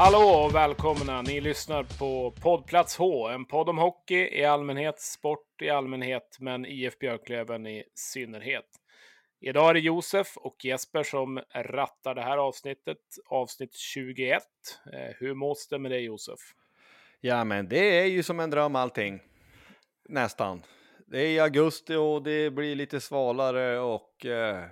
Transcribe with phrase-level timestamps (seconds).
[0.00, 1.22] Hallå och välkomna!
[1.22, 6.66] Ni lyssnar på Poddplats H, en podd om hockey i allmänhet, sport i allmänhet, men
[6.66, 8.64] IF Björklöven i synnerhet.
[9.40, 14.42] Idag är det Josef och Jesper som rattar det här avsnittet, avsnitt 21.
[14.92, 16.40] Eh, hur mås det med dig Josef?
[17.20, 19.20] Ja, men det är ju som en dröm allting.
[20.08, 20.62] Nästan.
[21.06, 24.64] Det är i augusti och det blir lite svalare och eh,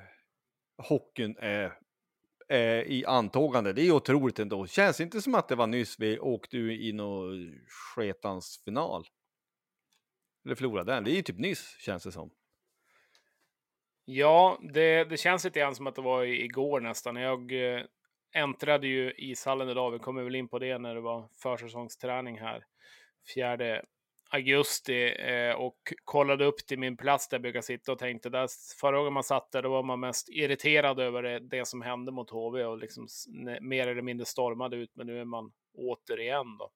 [0.79, 1.73] hockeyn är
[2.49, 3.73] eh, i antågande.
[3.73, 4.67] Det är otroligt ändå.
[4.67, 9.05] Känns inte som att det var nyss vi åkte i någon sketans final.
[10.45, 11.05] Eller förlorade den.
[11.05, 12.31] Det är ju typ nyss känns det som.
[14.05, 17.17] Ja, det, det känns lite grann som att det var igår nästan.
[17.17, 17.83] Jag eh,
[18.35, 19.91] äntrade ju ishallen idag.
[19.91, 22.65] Vi kommer väl in på det när det var försäsongsträning här.
[23.35, 23.85] Fjärde
[24.31, 28.49] augusti eh, och kollade upp till min plats där jag brukar sitta och tänkte där
[28.81, 32.13] förra gången man satt där då var man mest irriterad över det, det som hände
[32.13, 33.07] mot HV och liksom
[33.61, 36.71] mer eller mindre stormade ut men nu är man återigen då.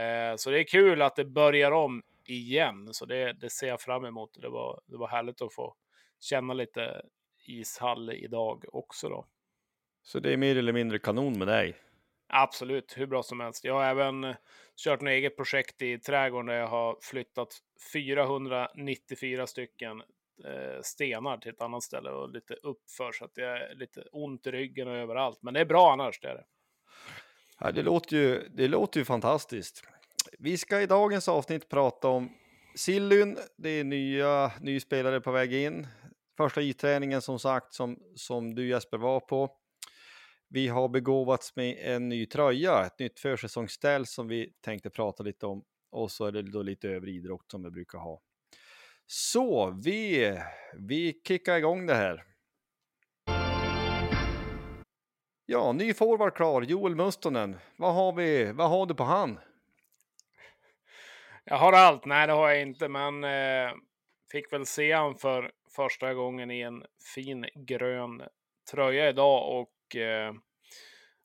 [0.00, 3.80] Eh, så det är kul att det börjar om igen så det, det ser jag
[3.80, 4.30] fram emot.
[4.42, 5.74] Det var, det var härligt att få
[6.20, 7.02] känna lite
[7.46, 9.26] ishall idag också då.
[10.02, 11.76] Så det är mer eller mindre kanon med dig?
[12.28, 13.64] Absolut, hur bra som helst.
[13.64, 14.34] Jag har även
[14.76, 17.48] kört något eget projekt i trädgården där jag har flyttat
[17.92, 20.00] 494 stycken
[20.44, 24.46] eh, stenar till ett annat ställe och lite uppför så att det är lite ont
[24.46, 25.38] i ryggen och överallt.
[25.42, 26.44] Men det är bra annars, det är det.
[27.60, 29.82] Ja, det, låter ju, det låter ju fantastiskt.
[30.38, 32.32] Vi ska i dagens avsnitt prata om
[32.74, 33.38] Sillyn.
[33.56, 35.86] Det är nya, ny spelare på väg in.
[36.36, 39.50] Första träningen som sagt som, som du Jesper var på.
[40.48, 45.46] Vi har begåvats med en ny tröja, ett nytt försäsongsställ som vi tänkte prata lite
[45.46, 45.64] om.
[45.90, 48.20] Och så är det då lite övrig idrott som vi brukar ha.
[49.06, 50.32] Så vi,
[50.78, 52.24] vi kickar igång det här.
[55.46, 57.56] Ja, ny forward klar, Joel Mustonen.
[57.76, 59.38] Vad har, vi, vad har du på han?
[61.44, 62.04] Jag har allt.
[62.04, 63.72] Nej, det har jag inte, men eh,
[64.32, 66.84] fick väl se han för första gången i en
[67.14, 68.22] fin grön
[68.70, 70.32] tröja idag och Eh,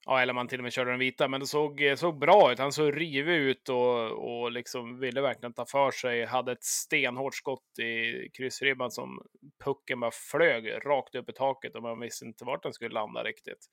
[0.06, 2.52] ja, eller man till och med körde den vita, men det såg, eh, såg bra
[2.52, 2.58] ut.
[2.58, 6.24] Han såg rivig ut och, och liksom ville verkligen ta för sig.
[6.24, 9.22] Hade ett stenhårt skott i kryssribban som
[9.64, 13.22] pucken bara flög rakt upp i taket och man visste inte vart den skulle landa
[13.22, 13.66] riktigt.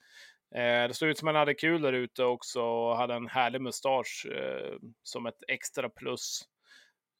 [0.55, 3.61] Eh, det såg ut som han hade kul där ute också och hade en härlig
[3.61, 6.41] mustasch eh, som ett extra plus.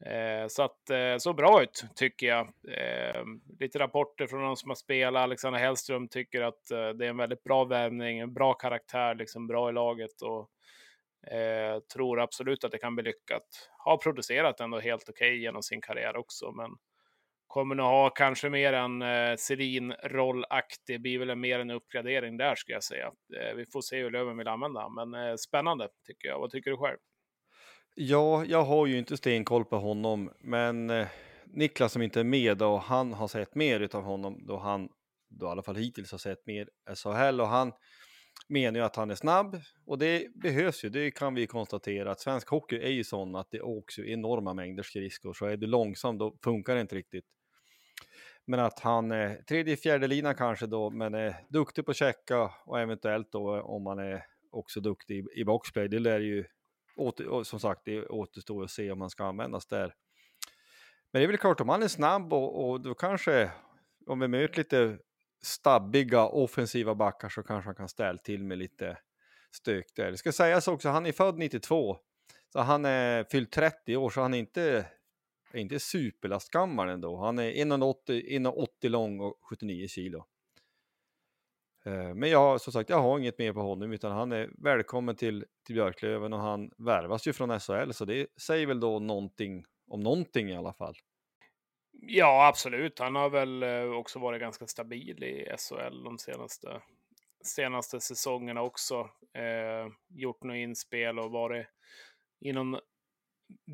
[0.06, 2.48] Eh, så att eh, så bra ut tycker jag.
[2.78, 3.24] Eh,
[3.60, 5.24] lite rapporter från de som har spelat.
[5.24, 9.48] Alexander Hellström tycker att eh, det är en väldigt bra värvning, en bra karaktär, liksom
[9.48, 10.50] bra i laget och
[11.34, 13.70] eh, tror absolut att det kan bli lyckat.
[13.78, 16.70] Har producerat ändå helt okej okay genom sin karriär också, men
[17.48, 22.76] kommer nog ha kanske mer en eh, Serin-rollaktig, blir väl mer en uppgradering där skulle
[22.76, 23.12] jag säga.
[23.38, 26.40] Eh, vi får se hur Löven vill använda men eh, spännande tycker jag.
[26.40, 26.98] Vad tycker du själv?
[28.02, 31.08] Ja, jag har ju inte stenkoll på honom, men eh,
[31.46, 34.90] Niklas som inte är med då, han har sett mer utav honom då han,
[35.30, 37.72] då i alla fall hittills har sett mer SHL och han
[38.48, 42.20] menar ju att han är snabb och det behövs ju, det kan vi konstatera att
[42.20, 45.68] svensk hockey är ju sån att det åks ju enorma mängder skridskor så är du
[45.68, 47.26] långsam då funkar det inte riktigt.
[48.46, 52.52] Men att han är tredje, fjärde lina kanske då, men är duktig på att checka
[52.66, 55.88] och eventuellt då om man är också duktig i, i boxplay.
[55.88, 56.46] Det lär ju,
[56.96, 59.96] åter, som sagt, det återstår att se om han ska användas där.
[61.12, 63.52] Men det är väl klart, om han är snabb och, och då kanske,
[64.06, 64.98] om vi möter lite
[65.42, 68.98] stabbiga offensiva backar så kanske han kan ställa till med lite
[69.52, 70.12] stök där.
[70.12, 71.98] Det ska sägas också, han är född 92,
[72.54, 74.86] så han är fyllt 30 år, så han är inte,
[75.52, 77.18] är inte superlastgammal ändå.
[77.18, 80.26] Han är 1,80 lång och 79 kilo.
[81.86, 85.16] Eh, men jag, som sagt, jag har inget mer på honom utan han är välkommen
[85.16, 89.66] till, till Björklöven och han värvas ju från SHL så det säger väl då någonting
[89.88, 90.96] om någonting i alla fall.
[91.92, 93.00] Ja, absolut.
[93.00, 96.82] Han har väl eh, också varit ganska stabil i SHL de senaste,
[97.46, 99.10] senaste säsongerna också.
[99.34, 101.68] Eh, gjort några inspel och varit
[102.40, 102.80] i någon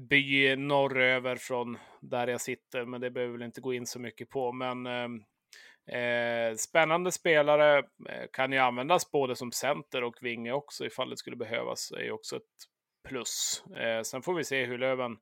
[0.09, 4.29] by norröver från där jag sitter, men det behöver väl inte gå in så mycket
[4.29, 4.51] på.
[4.51, 5.07] Men eh,
[5.87, 7.77] Eh, spännande spelare,
[8.09, 12.03] eh, kan ju användas både som center och vinge också ifall det skulle behövas, är
[12.03, 12.43] ju också ett
[13.07, 13.63] plus.
[13.75, 15.17] Eh, sen får vi se hur Löven,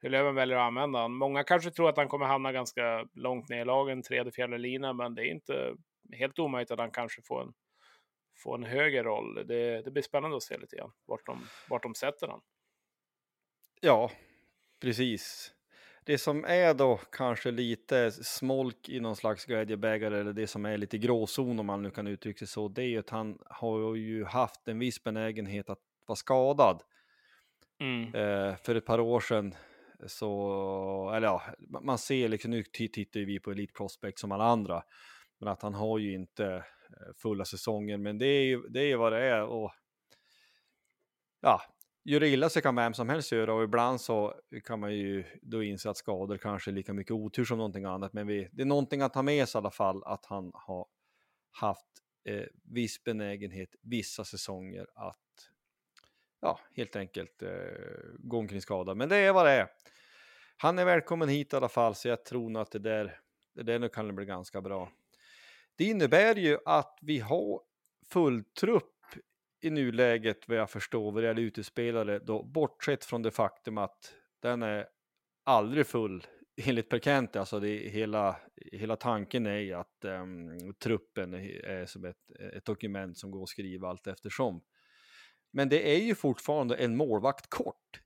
[0.00, 1.18] hur Löven väljer att använda honom.
[1.18, 4.92] Många kanske tror att han kommer hamna ganska långt ner i lagen, tredje, fjärde lina,
[4.92, 5.74] men det är inte
[6.12, 7.52] helt omöjligt att han kanske får en,
[8.42, 9.46] får en högre roll.
[9.46, 12.42] Det, det blir spännande att se lite grann vart de, vart de sätter honom.
[13.80, 14.10] Ja,
[14.80, 15.54] precis
[16.08, 20.76] det som är då kanske lite smolk i någon slags glädjebägare eller det som är
[20.76, 23.94] lite gråzon om man nu kan uttrycka sig så, det är ju att han har
[23.94, 26.82] ju haft en viss benägenhet att vara skadad.
[27.80, 28.14] Mm.
[28.14, 29.54] Eh, för ett par år sedan
[30.06, 31.42] så, eller ja,
[31.82, 34.82] man ser liksom, nu tittar ju vi på Elite Prospect som alla andra,
[35.38, 38.96] men att han har ju inte eh, fulla säsonger, men det är ju det är
[38.96, 39.72] vad det är och
[41.40, 41.62] ja,
[42.08, 44.34] göra illa sig kan vem som helst göra och ibland så
[44.64, 48.12] kan man ju då inse att skador kanske är lika mycket otur som någonting annat.
[48.12, 50.86] Men vi, det är någonting att ta med sig i alla fall att han har
[51.50, 51.86] haft
[52.24, 55.16] eh, viss benägenhet vissa säsonger att
[56.40, 57.50] ja, helt enkelt eh,
[58.18, 58.96] gå omkring skadad.
[58.96, 59.68] Men det är vad det är.
[60.56, 63.20] Han är välkommen hit i alla fall, så jag tror nog att det där,
[63.54, 64.92] det där nu kan det bli ganska bra.
[65.76, 67.60] Det innebär ju att vi har
[68.10, 68.97] full trupp
[69.60, 74.14] i nuläget vad jag förstår vad det gäller utespelare, då bortsett från det faktum att
[74.42, 74.86] den är
[75.44, 76.26] aldrig full
[76.66, 78.36] enligt Perkente, alltså det hela,
[78.72, 83.48] hela tanken är ju att um, truppen är som ett, ett dokument som går att
[83.48, 84.62] skriva allt eftersom.
[85.52, 88.00] Men det är ju fortfarande en målvakt kort.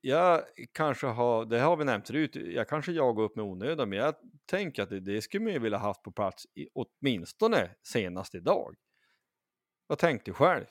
[0.00, 0.42] Jag
[0.72, 4.14] kanske har, det har vi nämnt förut, jag kanske jagar upp med onödan, men jag
[4.46, 8.76] tänker att det, det skulle man ju vilja haft på plats i, åtminstone senast idag.
[9.92, 10.64] Vad tänkte du själv?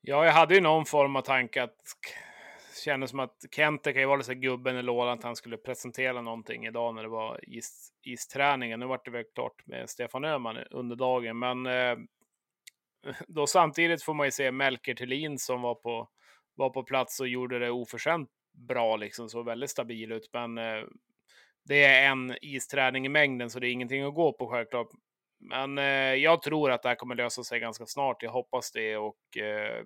[0.00, 1.80] Ja, jag hade ju någon form av tanke att
[2.84, 6.20] kändes som att Kente kan ju vara lite gubben i lådan att han skulle presentera
[6.20, 8.80] någonting idag när det var is, isträningen.
[8.80, 11.96] Nu vart det väl klart med Stefan Öhman under dagen, men eh,
[13.28, 16.08] då samtidigt får man ju se Melker Thelin som var på,
[16.54, 20.30] var på plats och gjorde det oförskämt bra, liksom, så väldigt stabil ut.
[20.32, 20.84] Men eh,
[21.62, 24.88] det är en isträning i mängden, så det är ingenting att gå på självklart.
[25.44, 28.22] Men eh, jag tror att det här kommer lösa sig ganska snart.
[28.22, 29.78] Jag hoppas det och eh,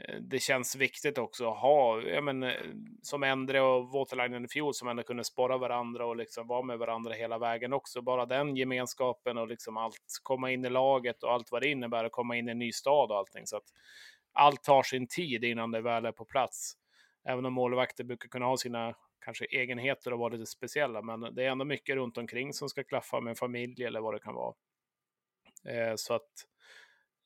[0.00, 2.52] eh det känns viktigt också att ha, ja, men, eh,
[3.02, 6.78] som Endre och Waterlinen i fjol, som ändå kunde spara varandra och liksom vara med
[6.78, 8.02] varandra hela vägen också.
[8.02, 12.04] Bara den gemenskapen och liksom allt, komma in i laget och allt vad det innebär
[12.04, 13.46] att komma in i en ny stad och allting.
[13.46, 13.72] Så att
[14.32, 16.74] allt tar sin tid innan det väl är på plats.
[17.28, 18.94] Även om målvakter brukar kunna ha sina
[19.26, 22.84] kanske egenheter och vara lite speciella, men det är ändå mycket runt omkring som ska
[22.84, 24.54] klaffa med en familj eller vad det kan vara.
[25.68, 26.30] Eh, så att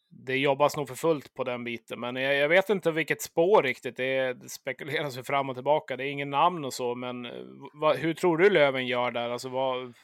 [0.09, 3.63] det jobbas nog för fullt på den biten, men jag, jag vet inte vilket spår
[3.63, 3.97] riktigt.
[3.97, 5.97] Det, det spekuleras ju fram och tillbaka.
[5.97, 7.33] Det är ingen namn och så, men eh,
[7.81, 9.31] va, hur tror du Löven gör där?
[9.31, 9.95] Alltså vad,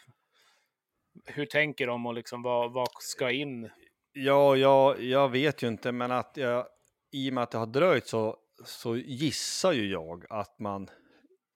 [1.24, 3.70] hur tänker de och liksom vad, vad ska in?
[4.12, 6.66] Ja, ja, jag vet ju inte, men att jag,
[7.12, 10.88] i och med att det har dröjt så, så gissar ju jag att man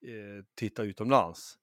[0.02, 1.56] eh, titta utomlands.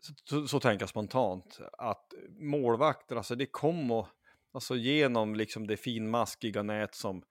[0.00, 2.06] Så, så, så tänker jag spontant att
[2.40, 4.06] målvakter, alltså det kommer,
[4.52, 7.22] alltså genom liksom det finmaskiga nät som,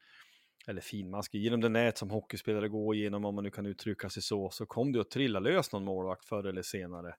[0.67, 4.23] eller finmaskiga, genom det nät som hockeyspelare går igenom, om man nu kan uttrycka sig
[4.23, 7.15] så, så kommer det att trilla lös någon målvakt förr eller senare.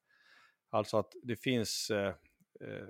[0.70, 2.08] Alltså att det finns, eh,
[2.60, 2.88] eh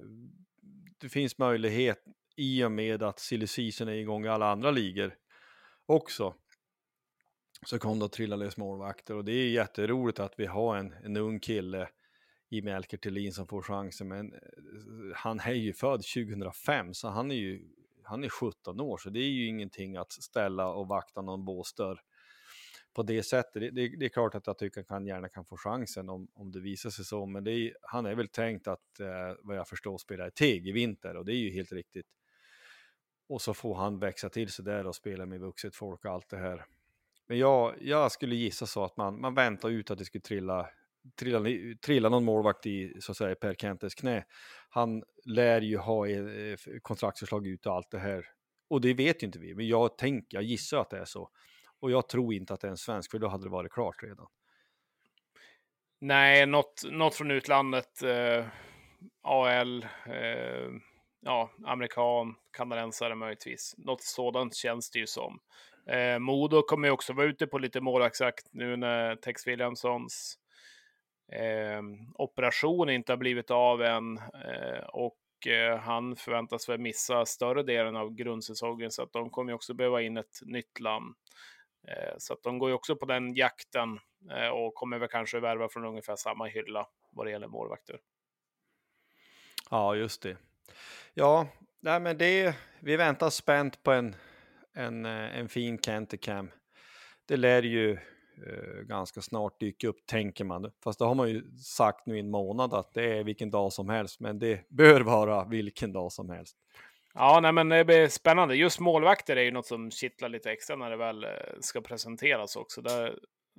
[1.00, 2.04] det finns möjlighet
[2.36, 5.14] i och med att silly season är igång i alla andra ligor
[5.86, 6.34] också
[7.66, 10.94] så kom det att trilla lös målvakter och det är jätteroligt att vi har en,
[11.04, 11.88] en ung kille
[12.48, 14.08] i Melker Thelin som får chansen.
[14.08, 14.38] Men eh,
[15.14, 17.62] han är ju född 2005 så han är ju
[18.04, 22.00] han är 17 år så det är ju ingenting att ställa och vakta någon båsdörr
[22.92, 23.54] på det sättet.
[23.54, 26.28] Det, det, det, är klart att jag tycker att han gärna kan få chansen om,
[26.34, 29.68] om det visar sig så, men är, han är väl tänkt att, eh, vad jag
[29.68, 32.06] förstår, spela i TEG i vinter och det är ju helt riktigt.
[33.28, 36.28] Och så får han växa till sig där och spela med vuxet folk och allt
[36.28, 36.66] det här.
[37.30, 40.68] Men jag, jag skulle gissa så att man, man väntar ut att det skulle trilla,
[41.18, 41.40] trilla,
[41.86, 44.24] trilla någon målvakt i så att säga, Per Kentes knä.
[44.68, 48.24] Han lär ju ha eh, kontraktsförslag ut och allt det här.
[48.70, 51.30] Och det vet ju inte vi, men jag tänker, jag gissar att det är så.
[51.80, 54.02] Och jag tror inte att det är en svensk, för då hade det varit klart
[54.02, 54.26] redan.
[56.00, 58.02] Nej, något, något från utlandet.
[58.02, 58.46] Eh,
[59.22, 60.70] AL, eh,
[61.20, 63.74] ja, amerikan, kanadensare möjligtvis.
[63.78, 65.40] Något sådant känns det ju som.
[65.86, 70.38] Eh, Modo kommer ju också vara ute på lite målvaktsjakt nu när Tex Williamsons
[71.32, 71.82] eh,
[72.14, 74.18] operation inte har blivit av än.
[74.18, 79.52] Eh, och eh, han förväntas väl missa större delen av grundsäsongen, så att de kommer
[79.52, 81.14] ju också behöva in ett nytt land
[81.88, 83.98] eh, så att de går ju också på den jakten
[84.30, 87.98] eh, och kommer väl kanske värva från ungefär samma hylla vad det gäller målvakter.
[89.70, 90.36] Ja, just det.
[91.14, 91.46] Ja,
[91.80, 94.16] nej, men det, vi väntar spänt på en,
[94.74, 96.50] en, eh, en fin Canticam.
[97.28, 100.72] Det lär ju eh, ganska snart dyka upp, tänker man.
[100.84, 103.72] Fast det har man ju sagt nu i en månad att det är vilken dag
[103.72, 106.56] som helst, men det bör vara vilken dag som helst.
[107.14, 108.56] Ja, nej, men det blir spännande.
[108.56, 112.56] Just målvakter är ju något som kittlar lite extra när det väl eh, ska presenteras
[112.56, 112.82] också.
[112.82, 113.18] Där,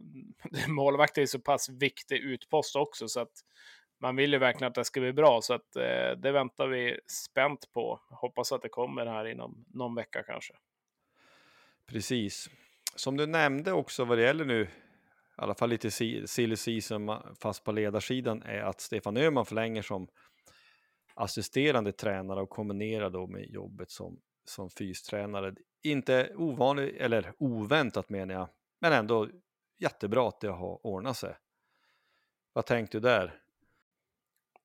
[0.67, 3.31] målvakter är så pass viktig utpost också, så att
[4.01, 5.41] man vill ju verkligen att det ska bli bra.
[5.41, 7.99] Så att eh, det väntar vi spänt på.
[8.09, 10.53] Hoppas att det kommer här inom någon vecka kanske.
[11.91, 12.49] Precis.
[12.95, 14.67] Som du nämnde också vad det gäller nu, i
[15.35, 15.91] alla fall lite
[16.27, 20.07] silly season fast på ledarsidan, är att Stefan Öhman förlänger som
[21.13, 25.55] assisterande tränare och kombinerar då med jobbet som, som fystränare.
[25.83, 29.29] Inte ovanligt, eller oväntat menar jag, men ändå
[29.79, 31.35] jättebra att det har ordnat sig.
[32.53, 33.39] Vad tänkte du där?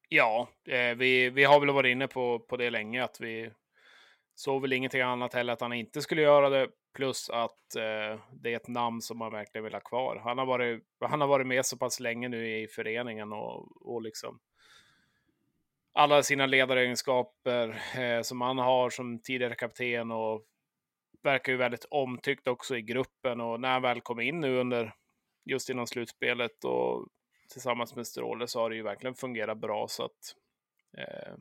[0.09, 3.50] Ja, eh, vi, vi har väl varit inne på, på det länge, att vi
[4.35, 8.52] såg väl ingenting annat heller att han inte skulle göra det, plus att eh, det
[8.52, 10.20] är ett namn som man verkligen vill ha kvar.
[10.24, 14.02] Han har varit, han har varit med så pass länge nu i föreningen och, och
[14.02, 14.40] liksom
[15.92, 20.42] alla sina ledaregenskaper eh, som han har som tidigare kapten och
[21.22, 24.94] verkar ju väldigt omtyckt också i gruppen och när han väl kom in nu under
[25.44, 27.08] just innan slutspelet och
[27.52, 30.36] tillsammans med Stråle så har det ju verkligen fungerat bra så att
[30.98, 31.34] eh,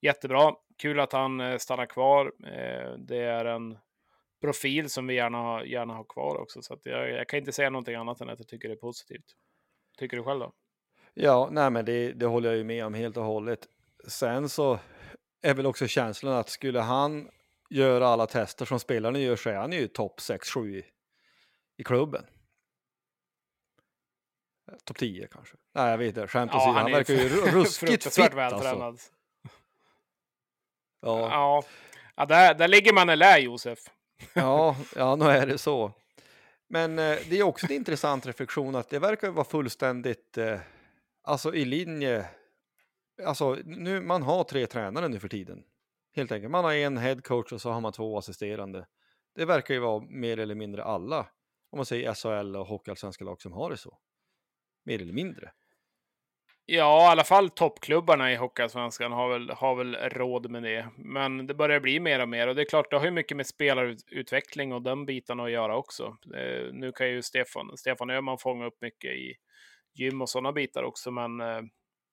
[0.00, 0.54] jättebra.
[0.76, 2.32] Kul att han eh, stannar kvar.
[2.44, 3.78] Eh, det är en
[4.40, 7.94] profil som vi gärna, gärna har kvar också så jag, jag kan inte säga någonting
[7.94, 9.36] annat än att jag tycker det är positivt.
[9.98, 10.52] Tycker du själv då?
[11.14, 13.68] Ja, nej, men det, det håller jag ju med om helt och hållet
[14.08, 14.78] sen så
[15.42, 17.30] är väl också känslan att skulle han
[17.70, 20.84] göra alla tester som spelarna gör så är han ju topp 6-7 i,
[21.76, 22.26] i klubben.
[24.84, 25.56] Topp 10 kanske.
[25.74, 26.26] Nej, jag vet inte.
[26.26, 29.10] Skämt åsido, ja, han, han verkar ju ruskigt fitt alltså.
[31.00, 31.20] Ja.
[31.30, 31.62] ja,
[32.16, 33.78] ja där, där ligger man eller Josef
[34.34, 35.92] ja, ja, nu är det så.
[36.68, 40.60] Men eh, det är också en intressant reflektion att det verkar vara fullständigt eh,
[41.22, 42.28] alltså i linje
[43.24, 45.64] alltså nu, man har tre tränare nu för tiden.
[46.16, 46.50] Helt enkelt.
[46.50, 48.86] Man har en headcoach och så har man två assisterande.
[49.34, 51.20] Det verkar ju vara mer eller mindre alla,
[51.70, 53.98] om man säger SHL och hockeyallsvenska lag som har det så.
[54.84, 55.52] Mer eller mindre.
[56.72, 60.88] Ja, i alla fall toppklubbarna i Hockeyallsvenskan har väl, har väl råd med det.
[60.96, 63.36] Men det börjar bli mer och mer och det är klart, det har ju mycket
[63.36, 66.16] med spelarutveckling och de bitarna att göra också.
[66.34, 69.34] Eh, nu kan ju Stefan, Stefan Öhman fånga upp mycket i
[69.94, 71.60] gym och sådana bitar också, men eh,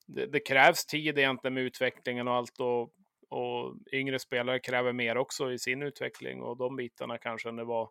[0.08, 2.82] det, det, krävs tid egentligen med utvecklingen och allt och,
[3.30, 7.66] och yngre spelare kräver mer också i sin utveckling och de bitarna kanske än det
[7.66, 7.90] var,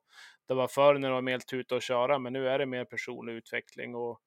[0.49, 2.85] det var förr när det var mer tuta och köra, men nu är det mer
[2.85, 4.21] personlig utveckling och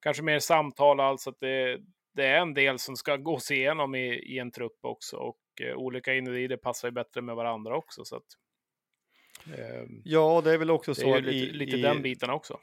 [0.00, 1.78] kanske mer samtal, alltså att det,
[2.14, 5.76] det är en del som ska gås igenom i, i en trupp också och eh,
[5.76, 8.04] olika individer passar ju bättre med varandra också.
[8.04, 8.26] Så att,
[9.58, 11.06] eh, ja, det är väl också så.
[11.06, 12.60] Det är lite, i, lite i, den biten också.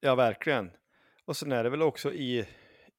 [0.00, 0.70] Ja, verkligen.
[1.24, 2.46] Och sen är det väl också i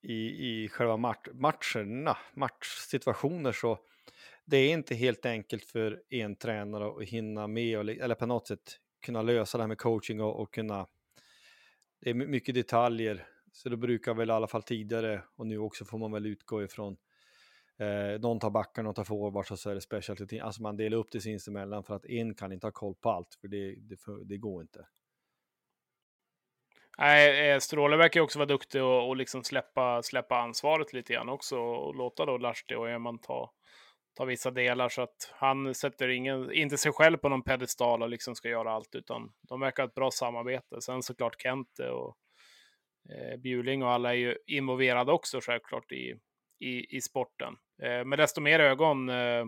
[0.02, 3.80] i, i själva match, matcherna, matchsituationer så
[4.46, 8.48] det är inte helt enkelt för en tränare att hinna med och, eller på något
[8.48, 10.88] sätt kunna lösa det här med coaching och, och kunna.
[12.02, 15.86] Det är mycket detaljer så det brukar väl i alla fall tidigare och nu också
[15.86, 16.98] får man väl utgå ifrån.
[17.80, 20.98] Eh, någon tar backar, någon tar forwards och så är det specialty Alltså man delar
[20.98, 23.98] upp det sinsemellan för att en kan inte ha koll på allt för det, det,
[24.26, 24.86] det går inte.
[26.98, 31.30] Nej, eh, Stråle verkar också vara duktig och, och liksom släppa, släppa ansvaret lite grann
[31.30, 33.54] också och låta då Lahti och Öhman ta,
[34.14, 38.10] ta vissa delar så att han sätter ingen, inte sig själv på någon pedestal och
[38.10, 40.82] liksom ska göra allt utan de verkar ha ett bra samarbete.
[40.82, 42.18] Sen såklart Kente och
[43.10, 46.16] eh, Bjuling och alla är ju involverade också självklart i,
[46.60, 47.54] i, i sporten.
[47.84, 49.46] Eh, men desto mer ögon, eh,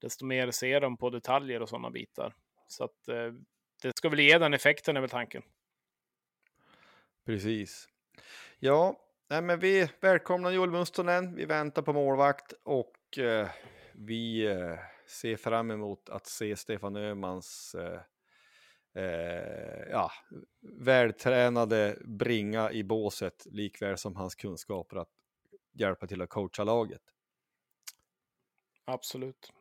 [0.00, 2.34] desto mer ser de på detaljer och sådana bitar.
[2.66, 3.32] Så att eh,
[3.82, 5.42] det ska väl ge den effekten är väl tanken.
[7.26, 7.88] Precis.
[8.58, 11.36] Ja, nej, men vi välkomnar Joel Mustonen.
[11.36, 13.48] Vi väntar på målvakt och eh,
[13.94, 18.00] vi eh, ser fram emot att se Stefan Öhmans eh,
[19.04, 20.10] eh, ja,
[20.60, 25.12] vältränade bringa i båset likväl som hans kunskaper att
[25.72, 27.02] hjälpa till att coacha laget.
[28.84, 29.52] Absolut.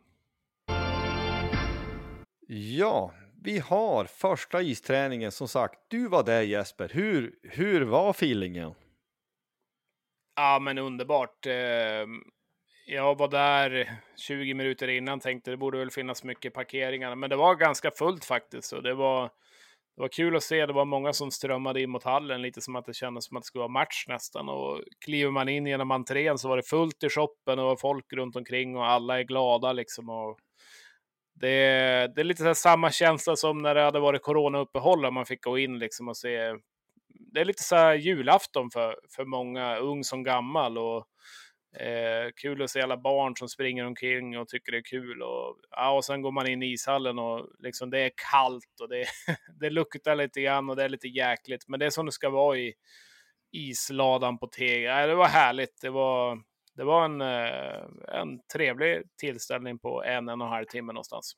[2.48, 5.80] Ja, vi har första isträningen som sagt.
[5.88, 6.90] Du var där Jesper.
[6.94, 8.74] Hur, hur var feelingen?
[10.36, 11.46] Ja, men underbart.
[12.88, 17.36] Jag var där 20 minuter innan, tänkte det borde väl finnas mycket parkeringar, men det
[17.36, 18.74] var ganska fullt faktiskt.
[18.74, 19.24] Och det var,
[19.96, 20.66] det var kul att se.
[20.66, 23.44] Det var många som strömmade in mot hallen, lite som att det kändes som att
[23.44, 24.50] det skulle vara match nästan.
[24.50, 28.36] Och kliver man in genom entrén så var det fullt i shoppen och folk runt
[28.36, 30.10] omkring och alla är glada liksom.
[30.10, 30.38] Och
[31.34, 31.48] det,
[32.16, 35.44] det är lite så samma känsla som när det hade varit coronauppehåll och man fick
[35.44, 36.38] gå in liksom och se.
[37.34, 40.78] Det är lite så här julafton för, för många, ung som gammal.
[40.78, 41.08] Och,
[41.80, 45.22] eh, kul att se alla barn som springer omkring och tycker det är kul.
[45.22, 48.90] Och, ja, och sen går man in i ishallen och liksom, det är kallt och
[48.90, 49.06] det,
[49.60, 51.68] det luktar lite grann och det är lite jäkligt.
[51.68, 52.74] Men det är som det ska vara i
[53.52, 55.02] isladan på Tega.
[55.02, 55.82] Ja, det var härligt.
[55.82, 56.42] Det var,
[56.76, 61.34] det var en, eh, en trevlig tillställning på en, en och en halv timme någonstans.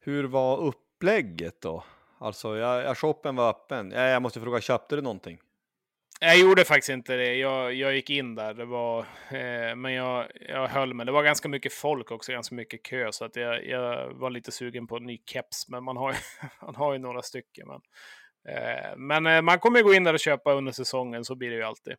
[0.00, 1.84] Hur var upplägget då?
[2.18, 3.90] Alltså, jag, jag shoppen var öppen.
[3.90, 5.38] Jag, jag måste fråga, köpte du någonting?
[6.20, 7.34] Jag gjorde faktiskt inte det.
[7.34, 9.00] Jag, jag gick in där, det var,
[9.30, 11.06] eh, men jag, jag höll mig.
[11.06, 14.52] Det var ganska mycket folk också, ganska mycket kö, så att jag, jag var lite
[14.52, 16.18] sugen på en ny keps, men man har ju,
[16.62, 17.68] man har ju några stycken.
[17.68, 17.80] Men,
[18.56, 21.56] eh, men eh, man kommer gå in där och köpa under säsongen, så blir det
[21.56, 21.94] ju alltid.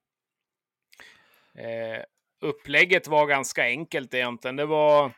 [1.57, 2.03] Eh,
[2.41, 4.55] upplägget var ganska enkelt egentligen.
[4.55, 5.11] Det var,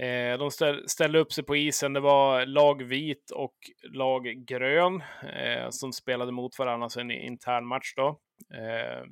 [0.00, 0.50] eh, de
[0.86, 1.92] ställde upp sig på isen.
[1.92, 3.54] Det var lag vit och
[3.92, 8.20] lag grön eh, som spelade mot varandra, så en intern match då.
[8.54, 9.04] Eh,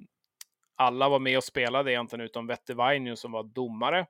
[0.77, 4.07] alla var med och spelade egentligen utom Vette Vainio som var domare.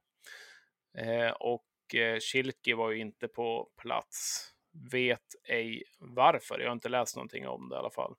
[0.99, 4.49] Eh, och eh, Kilki var ju inte på plats.
[4.93, 6.59] Vet ej varför.
[6.59, 8.15] Jag har inte läst någonting om det i alla fall.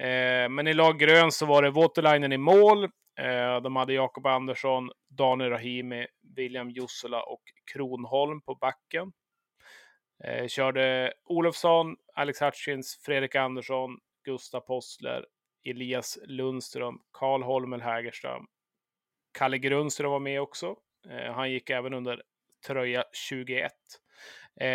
[0.00, 4.26] Eh, men i lag grön så var det Waterlinen i mål, Eh, de hade Jakob
[4.26, 9.12] Andersson, Daniel Rahimi, William Jussela och Kronholm på backen.
[10.24, 15.26] Eh, körde Olofsson, Alex Hutchins, Fredrik Andersson, Gustav Postler,
[15.64, 18.46] Elias Lundström, Karl Holmel Hägerström.
[19.32, 20.76] Kalle Grundström var med också.
[21.08, 22.22] Eh, han gick även under
[22.66, 23.72] tröja 21.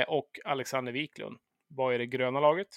[0.07, 2.67] och Alexander Wiklund var i det gröna laget.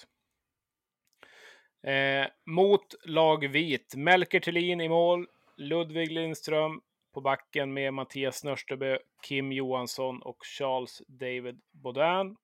[1.87, 6.81] Eh, mot lag vit, Melker Thelin i mål, Ludvig Lindström
[7.13, 12.35] på backen med Mattias Nörstebö, Kim Johansson och Charles David Baudin.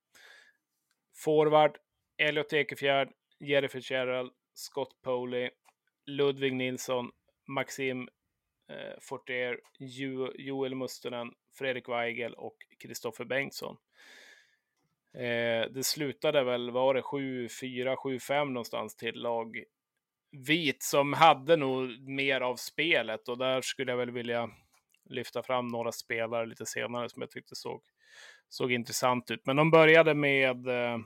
[1.23, 1.77] Forward
[2.17, 5.49] Elliot Ekefjärd, Jerry Fitzgerald, Scott Poley,
[6.05, 7.11] Ludvig Nilsson,
[7.47, 8.09] Maxim
[8.69, 13.77] eh, Fortier, jo Joel Mustonen, Fredrik Weigel och Kristoffer Bengtsson.
[15.13, 19.63] Eh, det slutade väl, var det 7-4, 7-5 någonstans till lag
[20.31, 24.49] vit som hade nog mer av spelet och där skulle jag väl vilja
[25.09, 27.81] lyfta fram några spelare lite senare som jag tyckte såg,
[28.49, 29.45] såg intressant ut.
[29.45, 30.97] Men de började med eh,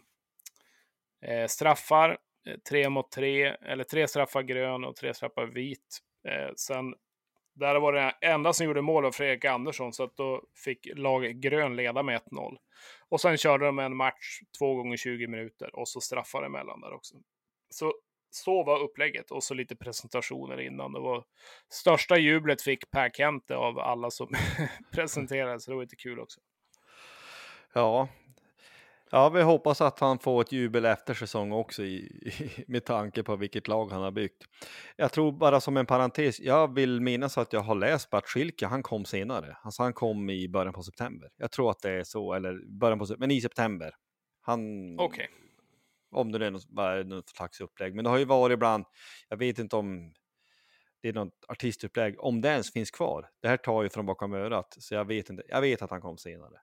[1.22, 6.00] eh straffar, eh, tre mot tre, eller tre straffar grön och tre straffar vit.
[6.28, 6.96] Eh, sen
[7.56, 11.24] där var det enda som gjorde mål av Fredrik Andersson, så att då fick lag
[11.24, 12.58] grön leda med 1-0.
[13.10, 16.94] Och sen körde de en match två gånger 20 minuter och så straffar emellan där
[16.94, 17.16] också.
[17.70, 17.94] Så
[18.36, 20.94] så var upplägget och så lite presentationer innan.
[20.94, 21.24] Det var
[21.70, 24.28] största jublet fick Per Kente av alla som
[24.92, 26.40] presenterades, det var lite kul också.
[27.74, 28.08] Ja,
[29.14, 33.24] ja, vi hoppas att han får ett jubel efter säsong också i, i, med tanke
[33.24, 34.44] på vilket lag han har byggt.
[34.96, 38.66] Jag tror bara som en parentes, jag vill minnas att jag har läst Bert Schilke,
[38.66, 39.58] han kom senare.
[39.62, 41.30] Alltså han kom i början på september.
[41.38, 43.96] Jag tror att det är så, eller början på men i september.
[44.42, 45.28] Han, okay.
[46.14, 47.96] Om det är något, något slags upplägg.
[47.96, 48.86] Men det har ju varit ibland,
[49.30, 50.14] jag vet inte om
[51.02, 53.30] det är något artistupplägg, om det ens finns kvar.
[53.42, 55.44] Det här tar ju från bakom örat, så jag vet inte.
[55.48, 56.60] Jag vet att han kom senare.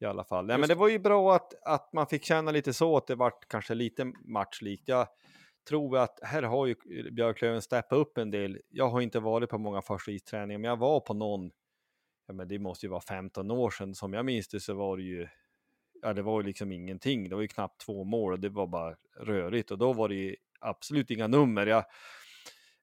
[0.00, 0.48] I alla fall.
[0.48, 3.14] Ja, men det var ju bra att, att man fick känna lite så att det
[3.14, 4.82] vart kanske lite matchlikt.
[4.86, 5.08] Jag
[5.68, 6.74] tror att här har ju
[7.10, 8.58] Björklöven steppat upp en del.
[8.68, 11.50] Jag har inte varit på många första isträningar, men jag var på någon.
[12.26, 14.96] Ja, men det måste ju vara 15 år sedan som jag minns det så var
[14.96, 15.28] det ju.
[16.02, 17.28] Ja, det var ju liksom ingenting.
[17.28, 20.14] Det var ju knappt två mål och det var bara rörigt och då var det
[20.14, 21.66] ju absolut inga nummer.
[21.66, 21.84] Jag,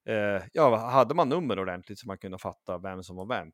[0.06, 3.52] eh, ja, hade man nummer ordentligt så man kunde fatta vem som var vem.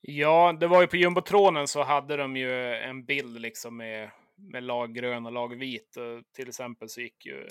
[0.00, 4.62] Ja, det var ju på jumbotronen så hade de ju en bild liksom med, med
[4.62, 5.96] lag grön och lag vit.
[5.96, 7.48] Och till exempel så gick ju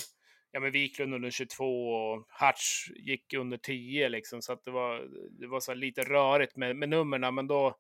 [0.53, 4.41] ja, men Wiklund under 22 och Hatch gick under 10 liksom.
[4.41, 5.07] Så att det var,
[5.39, 7.35] det var så lite rörigt med, med numren.
[7.35, 7.75] Men då,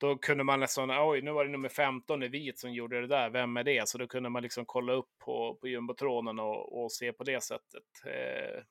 [0.00, 3.06] då kunde man nästan, oj, nu var det nummer 15 i vit som gjorde det
[3.06, 3.30] där.
[3.30, 3.88] Vem är det?
[3.88, 7.42] Så då kunde man liksom kolla upp på, på jumbotronen och, och se på det
[7.42, 7.84] sättet.
[8.06, 8.62] Eh,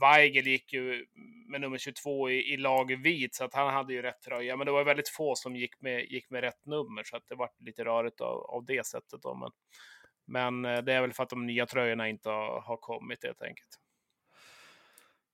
[0.00, 1.06] Weigel gick ju
[1.50, 4.56] med nummer 22 i, i lag vit, så att han hade ju rätt tröja.
[4.56, 7.34] Men det var väldigt få som gick med, gick med rätt nummer, så att det
[7.34, 9.22] var lite rörigt av, av det sättet.
[9.22, 9.34] Då.
[9.34, 9.50] Men,
[10.26, 13.42] men eh, det är väl för att de nya tröjorna inte har, har kommit helt
[13.42, 13.68] enkelt.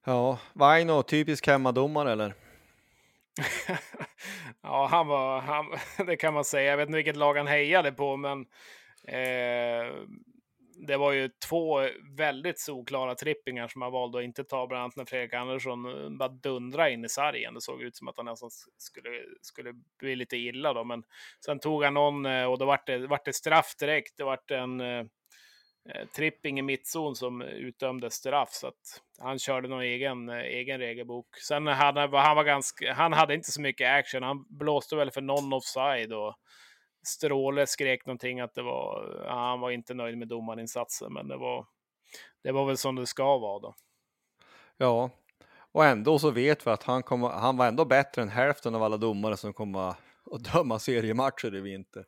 [0.07, 2.44] Ja, Vaino, typisk hemmadomare eller?
[4.63, 5.67] ja, han var, han,
[6.07, 6.71] det kan man säga.
[6.71, 8.41] Jag vet inte vilket lag han hejade på, men
[9.09, 9.95] eh,
[10.87, 14.97] det var ju två väldigt solklara trippingar som han valde att inte ta, bland annat
[14.97, 17.55] när Fredrik Andersson eh, bara dundra in i sargen.
[17.55, 21.03] Det såg ut som att han nästan skulle, skulle bli lite illa då, men
[21.45, 24.17] sen tog han någon eh, och då vart det, vart det straff direkt.
[24.17, 25.05] Det vart en eh,
[25.89, 30.79] Eh, tripping i mittzon som utdömde straff, så att han körde någon egen, eh, egen
[30.79, 31.27] regelbok.
[31.49, 34.23] Sen hade han var ganska, han hade inte så mycket action.
[34.23, 36.35] Han blåste väl för någon offside och
[37.07, 41.67] Stråle skrek någonting att det var, han var inte nöjd med domarinsatsen, men det var,
[42.43, 43.75] det var väl som det ska vara då.
[44.77, 45.11] Ja,
[45.73, 48.83] och ändå så vet vi att han, kommer, han var ändå bättre än hälften av
[48.83, 49.89] alla domare som kommer
[50.31, 52.05] att döma seriematcher i vinter.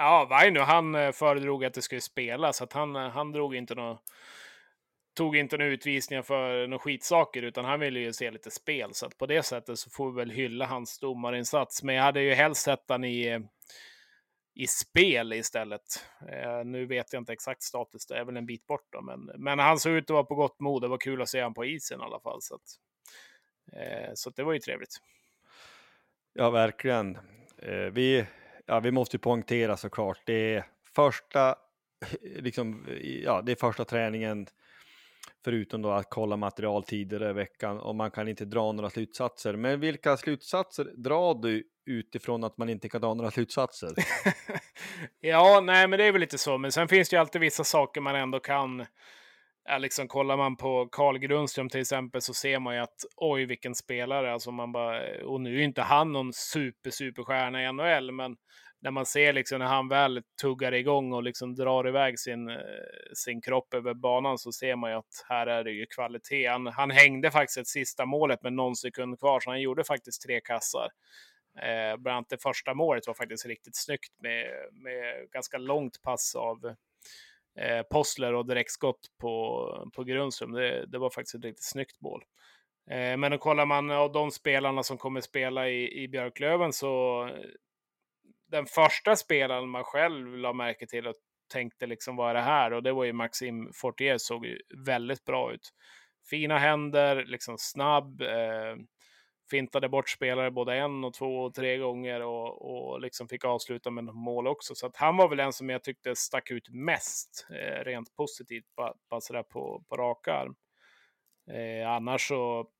[0.00, 3.54] Ja, Vaino, han eh, föredrog att det skulle spelas, så att han, eh, han drog
[3.54, 4.02] inte något
[5.16, 8.94] tog inte några utvisningar för några skitsaker, utan han ville ju se lite spel.
[8.94, 11.82] Så att på det sättet så får vi väl hylla hans domarinsats.
[11.82, 13.40] Men jag hade ju helst sett han i,
[14.54, 15.82] i spel istället.
[16.32, 19.30] Eh, nu vet jag inte exakt status, det är väl en bit bort då, men,
[19.36, 20.82] men han såg ut att vara på gott mod.
[20.82, 22.42] Det var kul att se honom på isen i alla fall.
[22.42, 22.62] Så, att,
[23.72, 24.96] eh, så att det var ju trevligt.
[26.32, 27.18] Ja, verkligen.
[27.62, 28.26] Eh, vi,
[28.68, 31.54] ja, vi måste ju poängtera såklart, det är första,
[32.22, 32.86] liksom,
[33.24, 34.46] ja, det är första träningen
[35.44, 39.56] förutom då att kolla material tidigare i veckan och man kan inte dra några slutsatser.
[39.56, 43.94] Men vilka slutsatser drar du utifrån att man inte kan dra några slutsatser?
[45.20, 46.58] ja, nej, men det är väl lite så.
[46.58, 48.86] Men sen finns det ju alltid vissa saker man ändå kan
[49.68, 53.44] är liksom, kollar man på Carl Grundström till exempel så ser man ju att oj,
[53.44, 54.32] vilken spelare.
[54.32, 58.12] Alltså man bara, eh, och nu är ju inte han någon super, superstjärna i NHL,
[58.12, 58.36] men
[58.80, 62.56] när man ser liksom när han väl tuggar igång och liksom drar iväg sin, eh,
[63.14, 66.46] sin kropp över banan så ser man ju att här är det ju kvalitet.
[66.46, 70.22] Han, han hängde faktiskt ett sista målet med någon sekund kvar, så han gjorde faktiskt
[70.22, 70.88] tre kassar.
[71.62, 76.34] Eh, bland annat det första målet var faktiskt riktigt snyggt med, med ganska långt pass
[76.34, 76.74] av
[77.58, 80.52] eh, Postler och direktskott på, på Grundström.
[80.52, 82.22] Det, det var faktiskt ett riktigt snyggt mål.
[82.90, 87.24] Eh, men då kollar man av de spelarna som kommer spela i, i Björklöven så
[87.26, 87.50] eh,
[88.50, 91.14] den första spelaren man själv la märke till och
[91.52, 92.72] tänkte liksom vad är det här?
[92.72, 95.68] Och det var ju Maxim Fortier, såg ju väldigt bra ut.
[96.30, 98.76] Fina händer, liksom snabb, eh,
[99.50, 103.90] fintade bort spelare både en och två och tre gånger och, och liksom fick avsluta
[103.90, 104.74] med mål också.
[104.74, 108.66] Så att han var väl en som jag tyckte stack ut mest, eh, rent positivt,
[108.76, 110.54] bara, bara sådär på, på rak arm.
[111.50, 112.70] Eh, annars så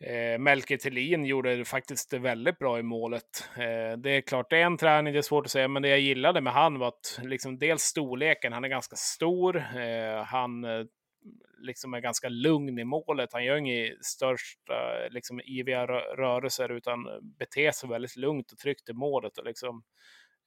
[0.00, 3.48] Eh, Melker Thelin gjorde det faktiskt väldigt bra i målet.
[3.56, 5.88] Eh, det är klart, det är en träning, det är svårt att säga, men det
[5.88, 10.64] jag gillade med han var att liksom dels storleken, han är ganska stor, eh, han
[10.64, 10.84] eh,
[11.58, 17.70] liksom är ganska lugn i målet, han gör inga största liksom, iviga rörelser utan beter
[17.70, 19.82] sig väldigt lugnt och tryggt i målet och liksom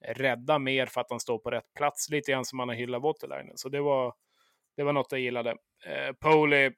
[0.04, 3.02] rädda mer för att han står på rätt plats, lite grann som man har hyllat
[3.02, 3.58] Waterlinen.
[3.58, 4.14] Så det var,
[4.76, 5.50] det var något jag gillade.
[5.86, 6.72] Eh, Poli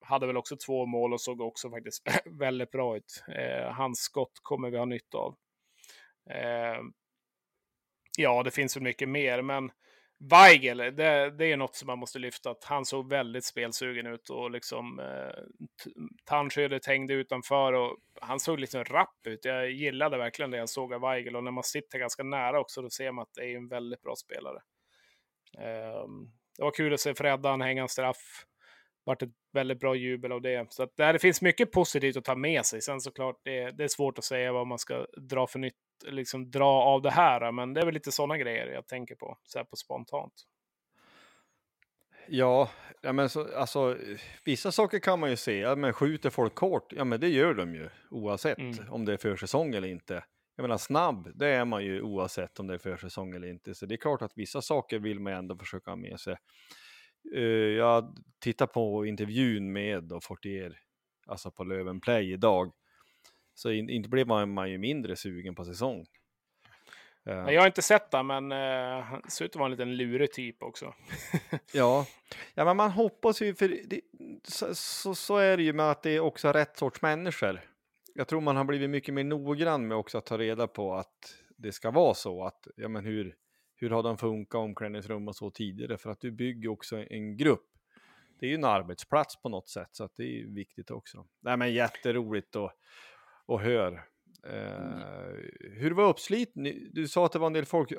[0.00, 2.02] hade väl också två mål och såg också faktiskt
[2.38, 3.24] väldigt bra ut.
[3.28, 5.36] Eh, hans skott kommer vi ha nytta av.
[6.30, 6.80] Eh,
[8.18, 9.70] ja, det finns väl mycket mer, men
[10.30, 12.50] Weigel, det, det, är något som man måste lyfta.
[12.50, 15.44] Att han såg väldigt spelsugen ut och liksom eh,
[16.24, 19.44] tandskyddet hängde utanför och han såg liksom rapp ut.
[19.44, 22.82] Jag gillade verkligen det jag såg av Weigel och när man sitter ganska nära också,
[22.82, 24.58] då ser man att det är en väldigt bra spelare.
[25.58, 26.06] Eh,
[26.56, 28.46] det var kul att se Freddan hänga en straff
[29.04, 30.72] Vart ett väldigt bra jubel av det.
[30.72, 32.82] Så att det finns mycket positivt att ta med sig.
[32.82, 36.50] Sen såklart, det, det är svårt att säga vad man ska dra för nytta liksom
[36.50, 37.52] dra av det här.
[37.52, 40.32] Men det är väl lite sådana grejer jag tänker på, så här på spontant.
[42.28, 42.70] Ja,
[43.02, 43.96] ja men så, alltså,
[44.44, 45.58] vissa saker kan man ju se.
[45.58, 48.92] Ja, men skjuter folk kort, ja men det gör de ju oavsett Mm.
[48.92, 50.24] om det är försäsong eller inte.
[50.56, 53.74] Jag menar snabb, det är man ju oavsett om det är försäsong eller inte.
[53.74, 56.36] Så det är klart att vissa saker vill man ändå försöka ha med sig.
[57.36, 57.42] Uh,
[57.76, 60.78] jag tittar på intervjun med och Fortier,
[61.26, 62.72] alltså på Löven Play idag.
[63.54, 66.06] Så in, inte blev man, man ju mindre sugen på säsong.
[67.26, 69.96] Eh, Jag har inte sett det, men uh, han ser ut att vara en liten
[69.96, 70.94] lurig typ också.
[71.72, 72.06] Ja,
[72.54, 74.00] ja men man hoppas ju, för det,
[74.42, 77.60] så, så, så är det ju med att det är också rätt sorts människor.
[78.14, 81.34] Jag tror man har blivit mycket mer noggrann med också att ta reda på att
[81.56, 82.44] det ska vara så.
[82.44, 83.34] Att, ja men hur,
[83.76, 85.98] hur har de funkat omklädningsrum och så tidigare?
[85.98, 87.68] För att du bygger också en grupp.
[88.40, 91.26] Det är ju en arbetsplats på något sätt, så att det är viktigt också.
[91.40, 92.76] Nej men jätteroligt att,
[93.48, 94.00] att höra.
[94.46, 96.90] Eh, hur var uppslitningen?
[96.92, 97.92] Du sa att det var en del folk.